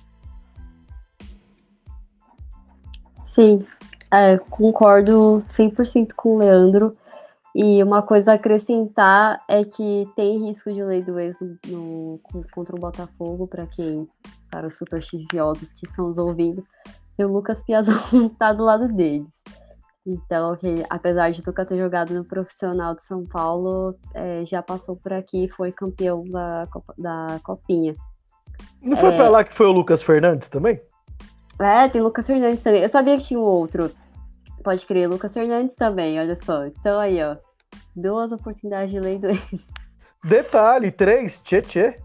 [3.26, 3.66] Sim,
[4.14, 6.96] é, concordo 100% com o Leandro.
[7.54, 12.46] E uma coisa a acrescentar é que tem risco de lei do ex no, no,
[12.54, 14.08] contra o Botafogo, para quem,
[14.50, 16.64] para os supersticiosos que estão nos ouvindo,
[17.20, 17.98] e o Lucas Piazon
[18.40, 19.28] tá do lado deles.
[20.08, 24.96] Então, que, apesar de nunca ter jogado no profissional de São Paulo, é, já passou
[24.96, 27.96] por aqui e foi campeão da, da Copinha.
[28.82, 29.18] Não foi é...
[29.18, 30.82] pra lá que foi o Lucas Fernandes também?
[31.62, 32.82] É, tem Lucas Fernandes também.
[32.82, 33.92] Eu sabia que tinha um outro.
[34.64, 36.66] Pode crer, Lucas Fernandes também, olha só.
[36.66, 37.36] Então aí, ó.
[37.96, 39.42] Duas oportunidades de lei do ex.
[40.24, 42.00] Detalhe, três, tchê tchê.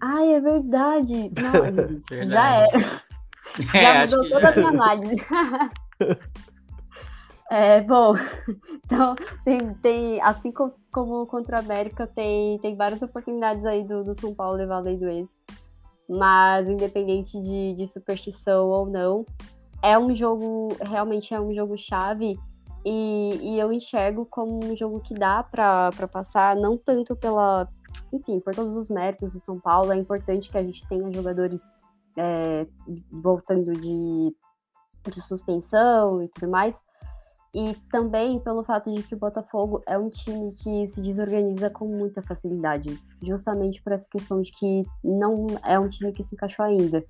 [0.00, 1.30] Ai, é verdade.
[1.40, 2.02] Não, Verdade.
[2.28, 3.02] já era.
[3.74, 5.16] É, Já mudou que toda a minha análise.
[7.50, 8.14] É, bom,
[8.86, 14.04] então tem, tem assim co- como contra o América, tem, tem várias oportunidades aí do,
[14.04, 15.28] do São Paulo levar além do ex.
[16.10, 19.24] Mas independente de, de superstição ou não,
[19.80, 22.36] é um jogo, realmente é um jogo chave.
[22.84, 27.68] E, e eu enxergo como um jogo que dá para passar, não tanto pela,
[28.12, 31.62] enfim, por todos os méritos do São Paulo, é importante que a gente tenha jogadores
[32.16, 32.66] é,
[33.12, 34.34] voltando de,
[35.10, 36.80] de suspensão e tudo mais,
[37.54, 41.86] e também pelo fato de que o Botafogo é um time que se desorganiza com
[41.86, 46.64] muita facilidade, justamente por essa questão de que não é um time que se encaixou
[46.64, 47.04] ainda.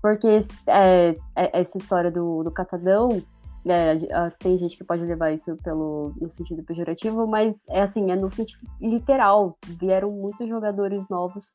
[0.00, 0.28] Porque
[0.66, 3.08] é, é- essa história do, do catadão,
[3.66, 3.98] é,
[4.38, 8.30] tem gente que pode levar isso pelo, no sentido pejorativo, mas é assim, é no
[8.30, 9.58] sentido literal.
[9.66, 11.52] Vieram muitos jogadores novos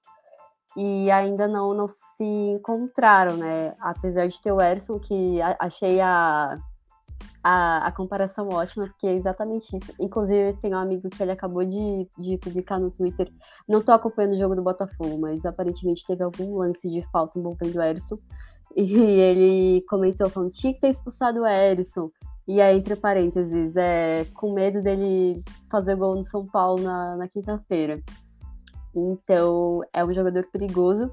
[0.78, 3.76] e ainda não, não se encontraram, né?
[3.80, 6.60] Apesar de ter o Erson, que achei a,
[7.44, 9.94] a, a comparação ótima, porque é exatamente isso.
[10.00, 13.32] Inclusive, tem um amigo que ele acabou de, de publicar no Twitter.
[13.68, 17.76] Não tô acompanhando o jogo do Botafogo, mas aparentemente teve algum lance de falta envolvendo
[17.76, 18.18] o Erson.
[18.76, 22.10] E ele comentou falando, tinha que ter expulsado o Erson.
[22.48, 27.28] E aí, entre parênteses, é, com medo dele fazer gol no São Paulo na, na
[27.28, 28.02] quinta-feira.
[28.96, 31.12] Então, é um jogador perigoso,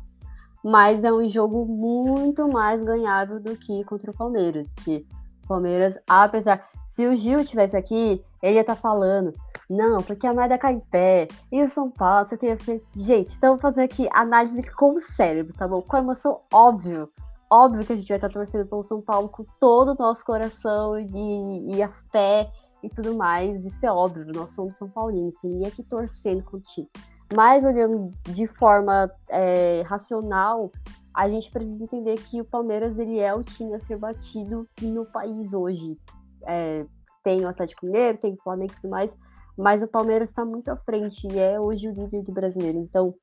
[0.63, 4.69] mas é um jogo muito mais ganhável do que contra o Palmeiras.
[4.85, 5.07] Que
[5.53, 6.67] Palmeiras, apesar.
[6.89, 9.33] Se o Gil tivesse aqui, ele ia estar falando.
[9.69, 11.29] Não, porque a moeda cai em pé.
[11.51, 12.57] E o São Paulo, você tem.
[12.95, 15.81] Gente, estamos fazendo aqui análise com o cérebro, tá bom?
[15.81, 17.09] Com emoção, óbvio.
[17.51, 20.99] Óbvio que a gente vai estar torcendo pelo São Paulo com todo o nosso coração
[20.99, 22.51] e, e a fé
[22.83, 23.65] e tudo mais.
[23.65, 26.89] Isso é óbvio, nós somos São Paulinos, ninguém aqui torcendo contra o time.
[27.35, 30.71] Mas olhando de forma é, racional,
[31.15, 35.05] a gente precisa entender que o Palmeiras ele é o time a ser batido no
[35.05, 35.99] país hoje.
[36.45, 36.87] É,
[37.23, 39.15] tem o Atlético Mineiro, tem o Flamengo e tudo mais,
[39.57, 42.79] mas o Palmeiras está muito à frente e é hoje o líder do brasileiro.
[42.79, 43.15] Então,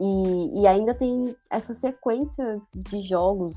[0.00, 3.54] e, e ainda tem essa sequência de jogos.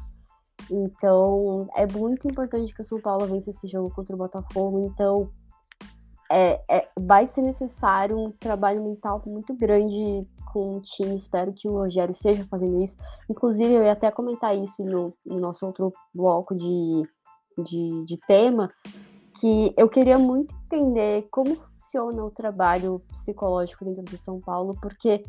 [0.69, 4.79] Então, é muito importante que o São Paulo vença esse jogo contra o Botafogo.
[4.79, 5.31] Então,
[6.31, 11.17] é, é, vai ser necessário um trabalho mental muito grande com o time.
[11.17, 12.95] Espero que o Rogério esteja fazendo isso.
[13.29, 17.03] Inclusive, eu ia até comentar isso no, no nosso outro bloco de,
[17.57, 18.71] de, de tema,
[19.39, 25.23] que eu queria muito entender como funciona o trabalho psicológico dentro do São Paulo, porque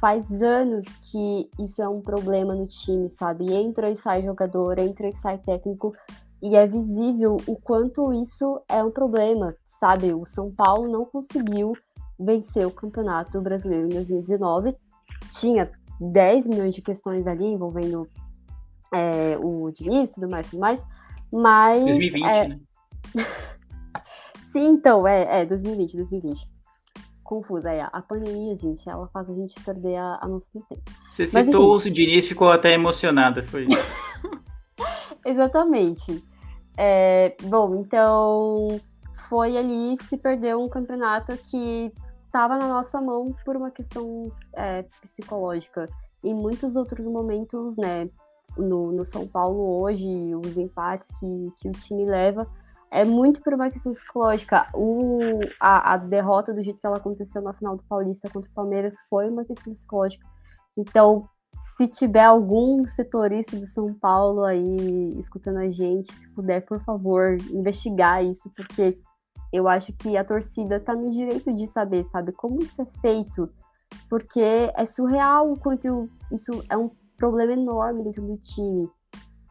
[0.00, 3.52] faz anos que isso é um problema no time, sabe?
[3.52, 5.94] Entra e sai jogador, entra e sai técnico,
[6.40, 10.12] e é visível o quanto isso é um problema, sabe?
[10.12, 11.72] O São Paulo não conseguiu
[12.18, 14.74] vencer o Campeonato Brasileiro em 2019,
[15.32, 15.70] tinha
[16.00, 18.08] 10 milhões de questões ali envolvendo
[18.92, 20.82] é, o Diniz, tudo mais, tudo mais,
[21.32, 21.84] mas...
[21.84, 22.60] 2020, é, né?
[24.52, 26.48] Sim, então, é, é 2020, 2020.
[27.22, 27.86] Confusa, é.
[27.92, 30.82] A pandemia, gente, ela faz a gente perder a, a do tempo.
[31.12, 33.66] Você Mas, citou o Diniz ficou até emocionada, foi.
[35.26, 36.24] Exatamente.
[36.74, 38.80] É, bom, então
[39.28, 41.92] foi ali se perdeu um campeonato que
[42.26, 45.88] estava na nossa mão por uma questão é, psicológica.
[46.22, 48.08] Em muitos outros momentos, né,
[48.56, 52.46] no, no São Paulo hoje, os empates que, que o time leva
[52.90, 54.66] é muito por uma questão psicológica.
[54.74, 58.54] O, a, a derrota do jeito que ela aconteceu na final do Paulista contra o
[58.54, 60.26] Palmeiras foi uma questão psicológica.
[60.76, 61.28] Então,
[61.76, 67.36] se tiver algum setorista do São Paulo aí escutando a gente, se puder, por favor,
[67.50, 68.98] investigar isso, porque
[69.52, 73.48] eu acho que a torcida tá no direito de saber, sabe, como isso é feito,
[74.08, 78.88] porque é surreal o quanto isso é um problema enorme dentro do time.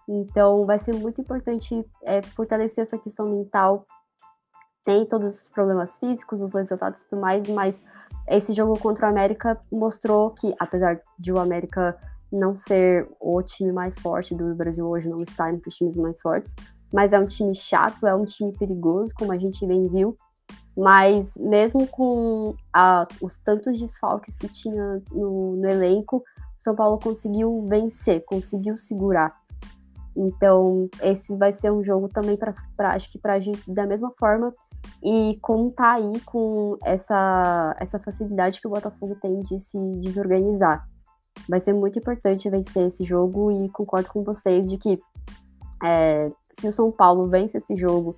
[0.08, 3.86] Então, vai ser muito importante é, fortalecer essa questão mental.
[4.86, 7.82] Tem todos os problemas físicos, os resultados e tudo mais, mas
[8.28, 11.98] esse jogo contra o América mostrou que, apesar de o América
[12.32, 16.22] não ser o time mais forte do Brasil hoje, não estar entre os times mais
[16.22, 16.56] fortes,
[16.92, 20.18] mas é um time chato, é um time perigoso, como a gente bem viu.
[20.76, 26.24] Mas mesmo com a, os tantos desfalques que tinha no, no elenco,
[26.60, 29.36] São Paulo conseguiu vencer, conseguiu segurar.
[30.16, 32.56] Então, esse vai ser um jogo também para
[32.90, 34.54] acho que para agir da mesma forma
[35.04, 40.88] e contar aí com essa, essa facilidade que o Botafogo tem de se desorganizar.
[41.48, 45.00] Vai ser muito importante vencer esse jogo e concordo com vocês de que
[45.84, 48.16] é, se o São Paulo vence esse jogo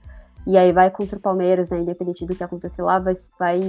[0.48, 3.60] e aí vai contra o Palmeiras, né, independente do que acontecer lá, vai, vai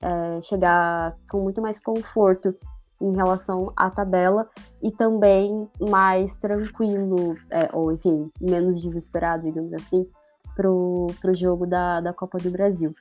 [0.00, 2.54] é, chegar com muito mais conforto
[3.00, 4.48] em relação à tabela
[4.80, 10.06] e também mais tranquilo, é, ou enfim, menos desesperado, digamos assim,
[10.54, 12.94] pro, pro jogo da, da Copa do Brasil.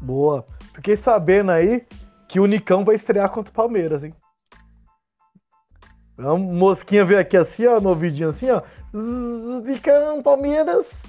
[0.00, 0.44] Boa.
[0.74, 1.86] Fiquei sabendo aí
[2.28, 4.14] que o Nicão vai estrear contra o Palmeiras, hein?
[6.18, 8.62] A mosquinha veio aqui assim, ó, no ouvidinho assim, ó.
[9.64, 11.02] Nicão, Palmeiras.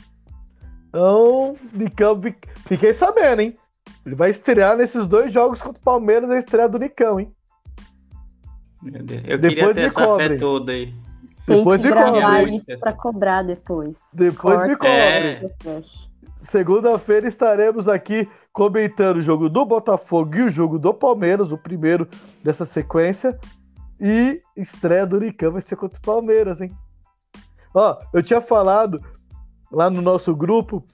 [0.89, 2.19] Então, Nicão,
[2.67, 3.57] fiquei sabendo, hein?
[4.05, 7.33] Ele vai estrear nesses dois jogos contra o Palmeiras, a estreia do Nicão, hein?
[9.25, 10.27] Eu depois queria ter essa cobre.
[10.29, 10.93] fé toda aí.
[11.45, 13.97] Tem depois que gravar isso pra cobrar depois.
[14.13, 14.67] Depois Corta.
[14.67, 15.51] me cobre.
[15.65, 15.81] É.
[16.37, 22.07] Segunda-feira estaremos aqui comentando o jogo do Botafogo e o jogo do Palmeiras, o primeiro
[22.43, 23.37] dessa sequência.
[24.03, 26.75] E estreia do Nicão vai ser contra o Palmeiras, hein?
[27.73, 29.01] Ó, eu tinha falado
[29.71, 30.85] lá no nosso grupo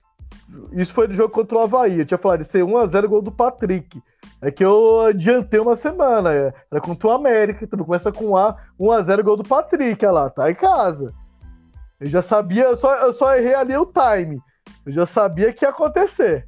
[0.71, 1.99] isso foi no jogo contra o Havaí.
[1.99, 4.01] Eu tinha falado de ser 1x0 gol do Patrick.
[4.41, 6.33] É que eu adiantei uma semana.
[6.33, 7.65] É, era contra o América.
[7.65, 10.03] Então começa com A, 1x0 gol do Patrick.
[10.05, 11.13] Olha lá, tá em casa.
[11.99, 14.41] Eu já sabia, eu só, eu só errei ali o time.
[14.85, 16.47] Eu já sabia que ia acontecer.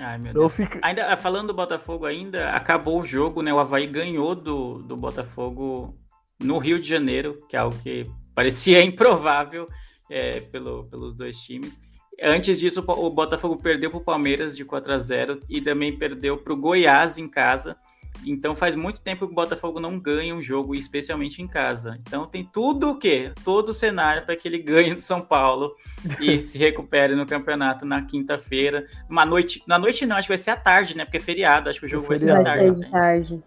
[0.00, 0.54] Ai, meu Deus.
[0.54, 0.78] Fico...
[0.82, 3.52] Ainda, falando do Botafogo ainda, acabou o jogo, né?
[3.52, 5.94] O Havaí ganhou do, do Botafogo
[6.42, 9.68] no Rio de Janeiro, que é algo que parecia improvável
[10.08, 11.78] é, pelo, pelos dois times.
[12.22, 16.36] Antes disso, o Botafogo perdeu para o Palmeiras de 4 a 0 e também perdeu
[16.36, 17.76] para o Goiás em casa.
[18.24, 21.98] Então faz muito tempo que o Botafogo não ganha um jogo, especialmente em casa.
[22.02, 23.32] Então tem tudo o quê?
[23.44, 25.74] Todo o cenário para que ele ganhe do São Paulo
[26.20, 28.86] e se recupere no campeonato na quinta-feira.
[29.08, 29.62] Uma noite.
[29.66, 31.04] Na noite não, acho que vai ser à tarde, né?
[31.04, 32.66] Porque é feriado, acho que o jogo vai ser à tarde.
[32.66, 33.42] Vai ser de tarde.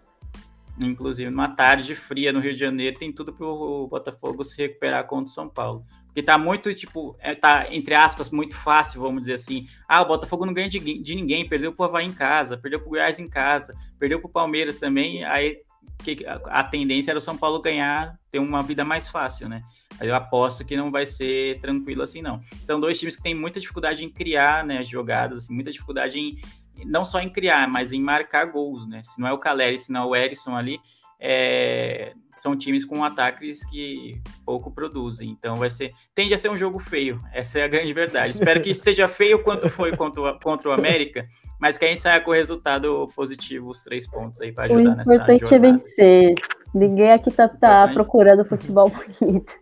[0.78, 5.06] Inclusive, numa tarde fria no Rio de Janeiro, tem tudo para o Botafogo se recuperar
[5.06, 5.84] contra o São Paulo.
[6.06, 9.66] Porque tá muito, tipo, é, tá, entre aspas, muito fácil, vamos dizer assim.
[9.88, 12.90] Ah, o Botafogo não ganha de, de ninguém, perdeu pro Havaí em casa, perdeu pro
[12.90, 15.24] Goiás em casa, perdeu pro Palmeiras também.
[15.24, 15.58] Aí
[16.02, 19.62] que, a, a tendência era o São Paulo ganhar, ter uma vida mais fácil, né?
[19.98, 22.40] Aí eu aposto que não vai ser tranquilo assim, não.
[22.64, 26.36] São dois times que têm muita dificuldade em criar, né, jogadas, assim, muita dificuldade em,
[26.84, 29.02] não só em criar, mas em marcar gols, né?
[29.02, 30.80] Se não é o Caleri, se não é o Erisson ali,
[31.20, 35.30] é, são times com ataques que pouco produzem.
[35.30, 35.92] Então vai ser.
[36.14, 37.20] Tende a ser um jogo feio.
[37.32, 38.34] Essa é a grande verdade.
[38.34, 41.26] Espero que seja feio quanto foi contra o, contra o América,
[41.60, 44.96] mas que a gente saia com o resultado positivo, os três pontos aí para ajudar
[44.96, 45.32] nessa jornada.
[45.32, 46.34] O importante é vencer.
[46.74, 49.52] Ninguém aqui tá, tá procurando futebol bonito.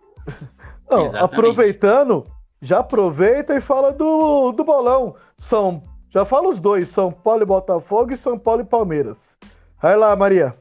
[0.91, 2.27] Não, aproveitando,
[2.61, 5.15] já aproveita e fala do, do bolão.
[5.39, 9.39] São, já fala os dois, São Paulo e Botafogo e São Paulo e Palmeiras.
[9.81, 10.55] Vai lá, Maria.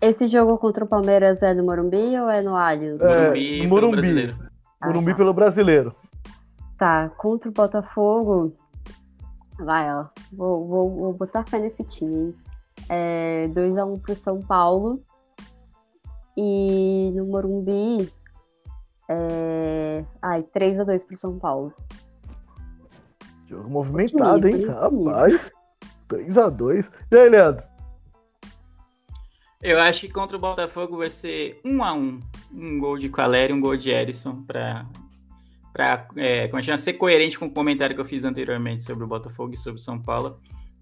[0.00, 3.00] Esse jogo contra o Palmeiras é no Morumbi ou é no Allianz?
[3.00, 3.68] É, Morumbi, Morumbi.
[3.68, 4.36] Pelo brasileiro.
[4.80, 5.16] Ah, Morumbi tá.
[5.16, 5.96] pelo brasileiro.
[6.78, 8.52] Tá, contra o Botafogo.
[9.58, 10.06] Vai, ó.
[10.32, 12.34] Vou, vou, vou botar fé nesse time.
[12.88, 15.00] É 2x1 pro São Paulo.
[16.36, 18.10] E no Morumbi.
[19.08, 20.04] É...
[20.20, 21.72] Ai, 3x2 pro São Paulo.
[23.52, 24.64] Jogo movimentado, hein?
[24.64, 25.52] Rapaz.
[26.08, 26.90] 3x2.
[27.10, 27.62] E aí, Leandro?
[29.60, 32.18] Eu acho que contra o Botafogo vai ser um a um.
[32.50, 34.86] Um gol de Caleri e um gol de Erisson para
[35.70, 39.06] para é, como chama, ser coerente com o comentário que eu fiz anteriormente sobre o
[39.06, 40.40] Botafogo e sobre o São Paulo.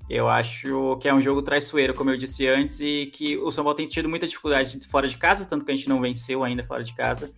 [0.08, 3.64] Eu acho que é um jogo traiçoeiro, como eu disse antes, e que o São
[3.64, 6.64] Paulo tem tido muita dificuldade fora de casa, tanto que a gente não venceu ainda
[6.64, 7.32] fora de casa.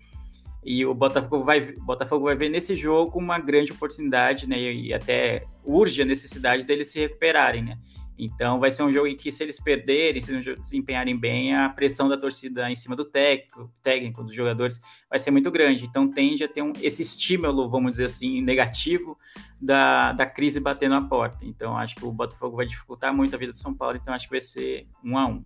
[0.65, 4.59] E o Botafogo vai, Botafogo vai ver nesse jogo uma grande oportunidade, né?
[4.61, 7.79] E até urge a necessidade deles se recuperarem, né?
[8.19, 11.69] Então vai ser um jogo em que, se eles perderem, se eles desempenharem bem, a
[11.69, 15.85] pressão da torcida em cima do técnico, técnico dos jogadores, vai ser muito grande.
[15.85, 19.19] Então tende a ter um, esse estímulo, vamos dizer assim, negativo
[19.61, 21.39] da, da crise batendo a porta.
[21.45, 24.27] Então acho que o Botafogo vai dificultar muito a vida do São Paulo, então acho
[24.27, 25.45] que vai ser um a um.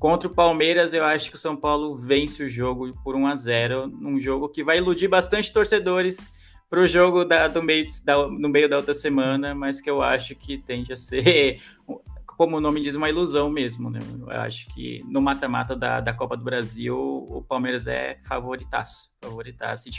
[0.00, 3.36] Contra o Palmeiras, eu acho que o São Paulo vence o jogo por 1 a
[3.36, 6.26] 0 num jogo que vai iludir bastante torcedores
[6.70, 10.00] para o jogo da, do meio, da, no meio da outra semana, mas que eu
[10.00, 11.60] acho que tende a ser,
[12.24, 13.90] como o nome diz, uma ilusão mesmo.
[13.90, 13.98] Né?
[14.26, 19.10] Eu acho que no mata-mata da, da Copa do Brasil, o Palmeiras é favoritaço.
[19.20, 19.90] favoritaço.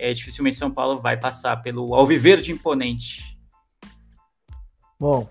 [0.00, 3.38] É, dificilmente São Paulo vai passar pelo Alviverde imponente.
[4.98, 5.28] Bom,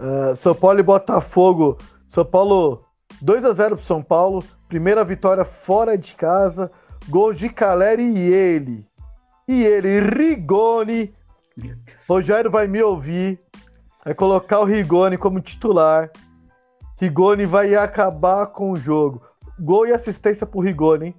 [0.00, 1.76] uh, São Paulo e Botafogo.
[2.08, 2.84] São Paulo
[3.20, 4.42] 2 a 0 para São Paulo.
[4.68, 6.70] Primeira vitória fora de casa.
[7.08, 8.86] Gol de Caleri e ele.
[9.46, 11.14] E ele, Rigoni.
[12.08, 13.40] Rogério vai me ouvir.
[14.04, 16.10] Vai colocar o Rigoni como titular.
[16.96, 19.22] Rigoni vai acabar com o jogo.
[19.58, 21.14] Gol e assistência pro Rigoni, hein?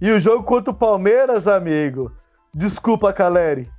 [0.00, 2.12] E o jogo contra o Palmeiras, amigo.
[2.52, 3.70] Desculpa, Caleri.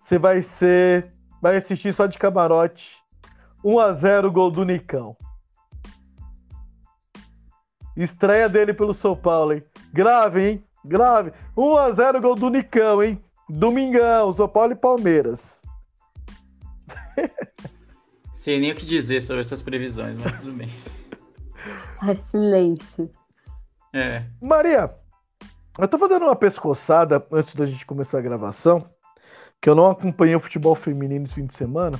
[0.00, 1.12] você vai ser.
[1.40, 2.96] Vai assistir só de camarote.
[3.64, 5.16] 1x0 gol do Nicão.
[7.98, 9.62] Estreia dele pelo São Paulo, hein?
[9.92, 10.64] Grave, hein?
[10.84, 11.32] Grave.
[11.56, 13.20] 1x0 gol do Nicão, hein?
[13.48, 15.60] Domingão, São Paulo e Palmeiras.
[18.32, 20.68] Sei nem o que dizer sobre essas previsões, mas tudo bem.
[22.00, 23.10] Ai, silêncio.
[23.92, 24.22] É.
[24.40, 24.94] Maria,
[25.76, 28.88] eu tava dando uma pescoçada antes da gente começar a gravação,
[29.60, 31.98] que eu não acompanhei o futebol feminino esse fim de semana.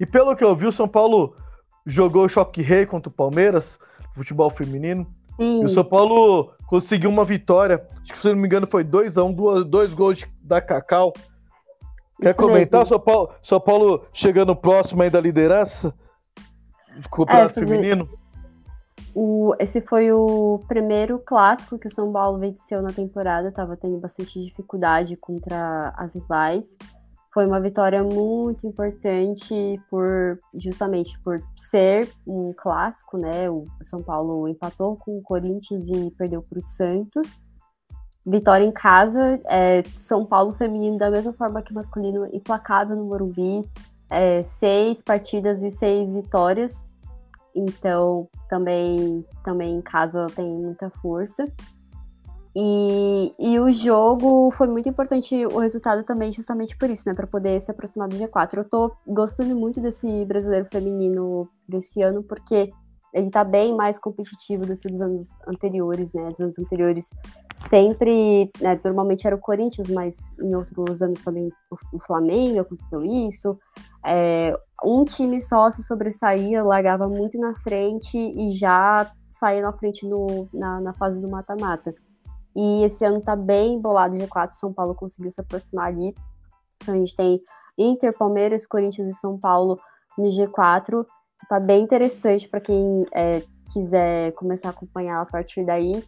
[0.00, 1.36] E pelo que eu vi, o São Paulo
[1.86, 3.78] jogou o choque rei contra o Palmeiras,
[4.16, 5.06] futebol feminino.
[5.36, 5.62] Sim.
[5.62, 7.86] E o São Paulo conseguiu uma vitória.
[8.02, 11.12] Acho que, se não me engano, foi 2x1, um, dois, dois gols da Cacau.
[12.20, 12.86] Quer Isso comentar, mesmo.
[12.86, 15.94] São Paulo, São Paulo chegando próximo aí da liderança?
[17.10, 18.08] Campeonato É, feminino?
[19.14, 23.98] O, esse foi o primeiro clássico que o São Paulo venceu na temporada, estava tendo
[23.98, 26.64] bastante dificuldade contra as rivais.
[27.36, 33.50] Foi uma vitória muito importante por justamente por ser um clássico, né?
[33.50, 37.38] O São Paulo empatou com o Corinthians e perdeu para o Santos.
[38.24, 43.68] Vitória em casa, é, São Paulo feminino da mesma forma que masculino, implacável no Morumbi,
[44.08, 46.88] é, seis partidas e seis vitórias.
[47.54, 51.46] Então, também, também em casa tem muita força.
[52.58, 57.12] E, e o jogo foi muito importante, o resultado também, justamente por isso, né?
[57.12, 58.56] Para poder se aproximar do G4.
[58.56, 62.72] Eu tô gostando muito desse brasileiro feminino desse ano, porque
[63.12, 66.30] ele tá bem mais competitivo do que dos anos anteriores, né?
[66.30, 67.10] Dos anos anteriores
[67.58, 71.52] sempre, né, normalmente era o Corinthians, mas em outros anos também
[71.92, 73.58] o, Flamengo aconteceu isso.
[74.02, 80.06] É, um time só se sobressaía, largava muito na frente e já saía na frente
[80.06, 81.94] no, na, na fase do mata-mata.
[82.56, 86.14] E esse ano tá bem embolado G4, São Paulo conseguiu se aproximar ali.
[86.82, 87.42] Então a gente tem
[87.76, 89.78] Inter, Palmeiras, Corinthians e São Paulo
[90.16, 91.04] no G4.
[91.50, 93.42] Tá bem interessante para quem é,
[93.74, 96.02] quiser começar a acompanhar a partir daí.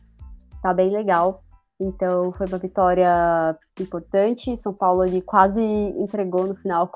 [0.62, 1.42] Tá bem legal.
[1.78, 4.56] Então foi uma vitória importante.
[4.56, 6.90] São Paulo ali quase entregou no final,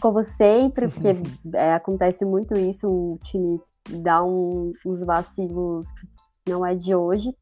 [0.00, 1.14] como sempre, porque
[1.54, 2.88] é, acontece muito isso.
[2.88, 5.86] O time dá um, uns vacilos
[6.44, 7.32] que não é de hoje.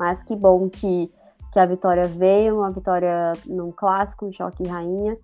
[0.00, 1.12] Mas que bom que,
[1.52, 5.14] que a vitória veio, uma vitória num clássico, choque rainha.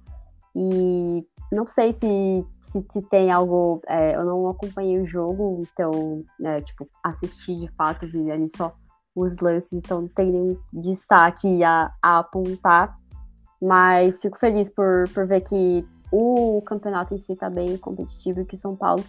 [0.54, 3.80] E não sei se, se, se tem algo.
[3.86, 8.74] é, eu não acompanhei o jogo, então, né, tipo, assisti de fato, vi ali só
[9.14, 12.98] os lances, então não tem nenhum destaque a, a apontar.
[13.62, 18.44] Mas fico feliz por, por ver que o campeonato em si está bem competitivo e
[18.44, 19.02] que São Paulo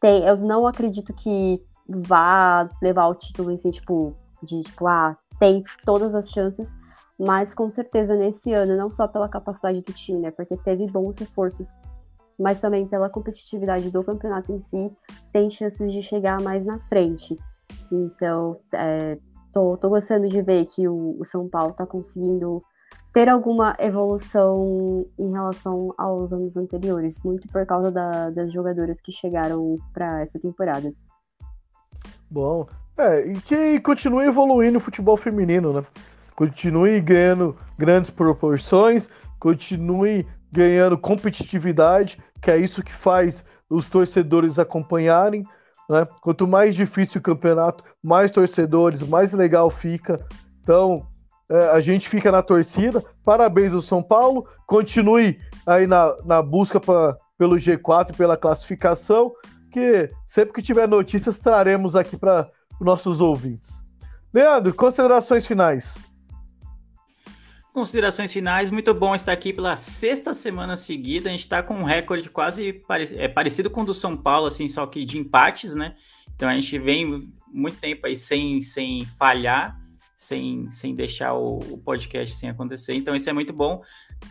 [0.00, 0.24] tem.
[0.24, 5.62] Eu não acredito que vá levar o título em si, tipo, de tipo, ah, tem
[5.84, 6.68] todas as chances,
[7.18, 10.30] mas com certeza nesse ano, não só pela capacidade do time, né?
[10.30, 11.76] Porque teve bons reforços,
[12.38, 14.92] mas também pela competitividade do campeonato em si,
[15.32, 17.38] tem chances de chegar mais na frente.
[17.90, 19.18] Então, é,
[19.52, 22.62] tô, tô gostando de ver que o, o São Paulo tá conseguindo
[23.12, 29.12] ter alguma evolução em relação aos anos anteriores, muito por causa da- das jogadoras que
[29.12, 30.92] chegaram para essa temporada.
[32.30, 32.66] Bom.
[32.96, 35.84] É, e que continue evoluindo o futebol feminino, né?
[36.36, 45.46] Continue ganhando grandes proporções, continue ganhando competitividade, que é isso que faz os torcedores acompanharem.
[45.88, 46.06] Né?
[46.20, 50.24] Quanto mais difícil o campeonato, mais torcedores, mais legal fica.
[50.62, 51.06] Então,
[51.50, 53.02] é, a gente fica na torcida.
[53.24, 54.46] Parabéns ao São Paulo.
[54.66, 59.32] Continue aí na, na busca pra, pelo G4, pela classificação.
[59.70, 62.48] Que sempre que tiver notícias, traremos aqui para
[62.84, 63.82] nossos ouvintes.
[64.32, 65.96] Leandro, considerações finais.
[67.72, 71.30] Considerações finais, muito bom estar aqui pela sexta semana seguida.
[71.30, 74.46] A gente está com um recorde quase pare- é, parecido com o do São Paulo,
[74.46, 75.94] assim, só que de empates, né?
[76.34, 79.78] Então a gente vem muito tempo aí sem, sem falhar,
[80.14, 82.94] sem, sem deixar o, o podcast sem acontecer.
[82.94, 83.82] Então isso é muito bom,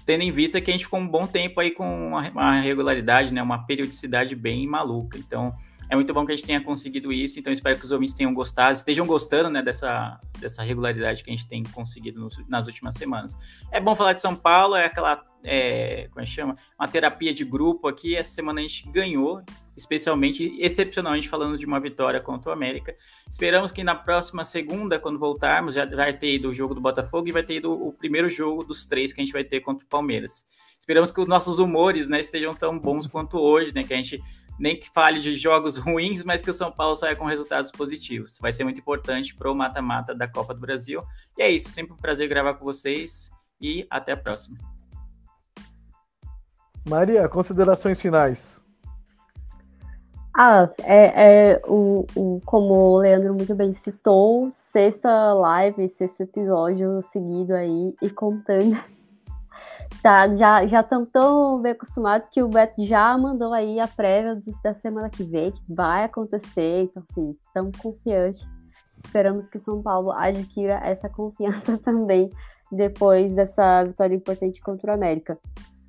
[0.05, 3.33] tendo em vista que a gente ficou um bom tempo aí com uma, uma regularidade,
[3.33, 3.41] né?
[3.41, 5.17] Uma periodicidade bem maluca.
[5.17, 5.51] Então
[5.91, 8.33] é muito bom que a gente tenha conseguido isso, então espero que os ouvintes tenham
[8.33, 12.95] gostado, estejam gostando né, dessa, dessa regularidade que a gente tem conseguido nos- nas últimas
[12.95, 13.35] semanas.
[13.69, 16.55] É bom falar de São Paulo, é aquela, é, como é que chama?
[16.79, 19.43] Uma terapia de grupo aqui, essa semana a gente ganhou,
[19.75, 22.95] especialmente, excepcionalmente falando de uma vitória contra o América.
[23.29, 27.27] Esperamos que na próxima segunda, quando voltarmos, já vai ter ido o jogo do Botafogo
[27.27, 29.85] e vai ter ido o primeiro jogo dos três que a gente vai ter contra
[29.85, 30.45] o Palmeiras.
[30.79, 33.83] Esperamos que os nossos humores né, estejam tão bons quanto hoje, né?
[33.83, 34.19] Que a gente
[34.61, 38.37] nem que fale de jogos ruins, mas que o São Paulo saia com resultados positivos.
[38.39, 41.03] Vai ser muito importante para o mata-mata da Copa do Brasil.
[41.35, 44.57] E é isso, sempre um prazer gravar com vocês e até a próxima.
[46.87, 48.61] Maria, considerações finais.
[50.37, 57.01] Ah, é, é o, o, como o Leandro muito bem citou, sexta live, sexto episódio
[57.11, 58.79] seguido aí e contando.
[60.01, 64.41] Tá, já já estamos tão bem acostumados que o Beto já mandou aí a prévia
[64.63, 68.49] da semana que vem, que vai acontecer, então assim, estamos confiantes.
[68.97, 72.31] Esperamos que o São Paulo adquira essa confiança também
[72.71, 75.37] depois dessa vitória importante contra o América.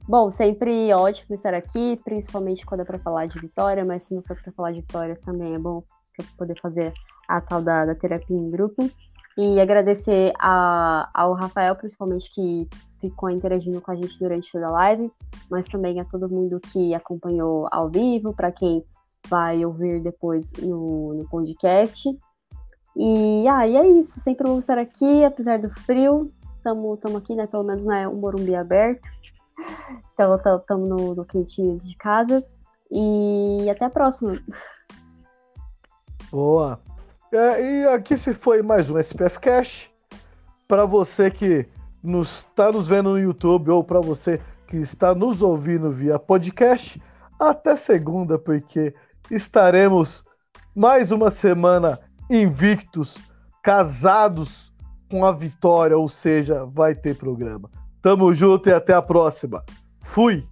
[0.06, 4.22] Bom, sempre ótimo estar aqui, principalmente quando é para falar de vitória, mas se não
[4.22, 5.82] for para falar de vitória também é bom
[6.14, 6.92] para poder fazer
[7.26, 8.90] a tal da, da terapia em grupo.
[9.36, 12.68] E agradecer a, ao Rafael, principalmente, que
[13.00, 15.10] ficou interagindo com a gente durante toda a live,
[15.50, 18.84] mas também a todo mundo que acompanhou ao vivo, para quem
[19.28, 22.08] vai ouvir depois no, no podcast.
[22.96, 27.46] E, ah, e é isso, sempre vou estar aqui, apesar do frio, estamos aqui, né,
[27.46, 29.08] pelo menos né, o Morumbi aberto.
[30.14, 32.44] Então, estamos no, no quentinho de casa.
[32.90, 34.38] E até a próxima.
[36.30, 36.78] Boa.
[37.32, 39.90] É, e aqui se foi mais um SPF Cash.
[40.68, 41.66] Para você que
[42.04, 47.02] está nos, nos vendo no YouTube ou para você que está nos ouvindo via podcast,
[47.40, 48.94] até segunda, porque
[49.30, 50.22] estaremos
[50.76, 53.16] mais uma semana invictos,
[53.62, 54.70] casados
[55.10, 57.70] com a vitória, ou seja, vai ter programa.
[58.02, 59.64] Tamo junto e até a próxima.
[60.00, 60.51] Fui!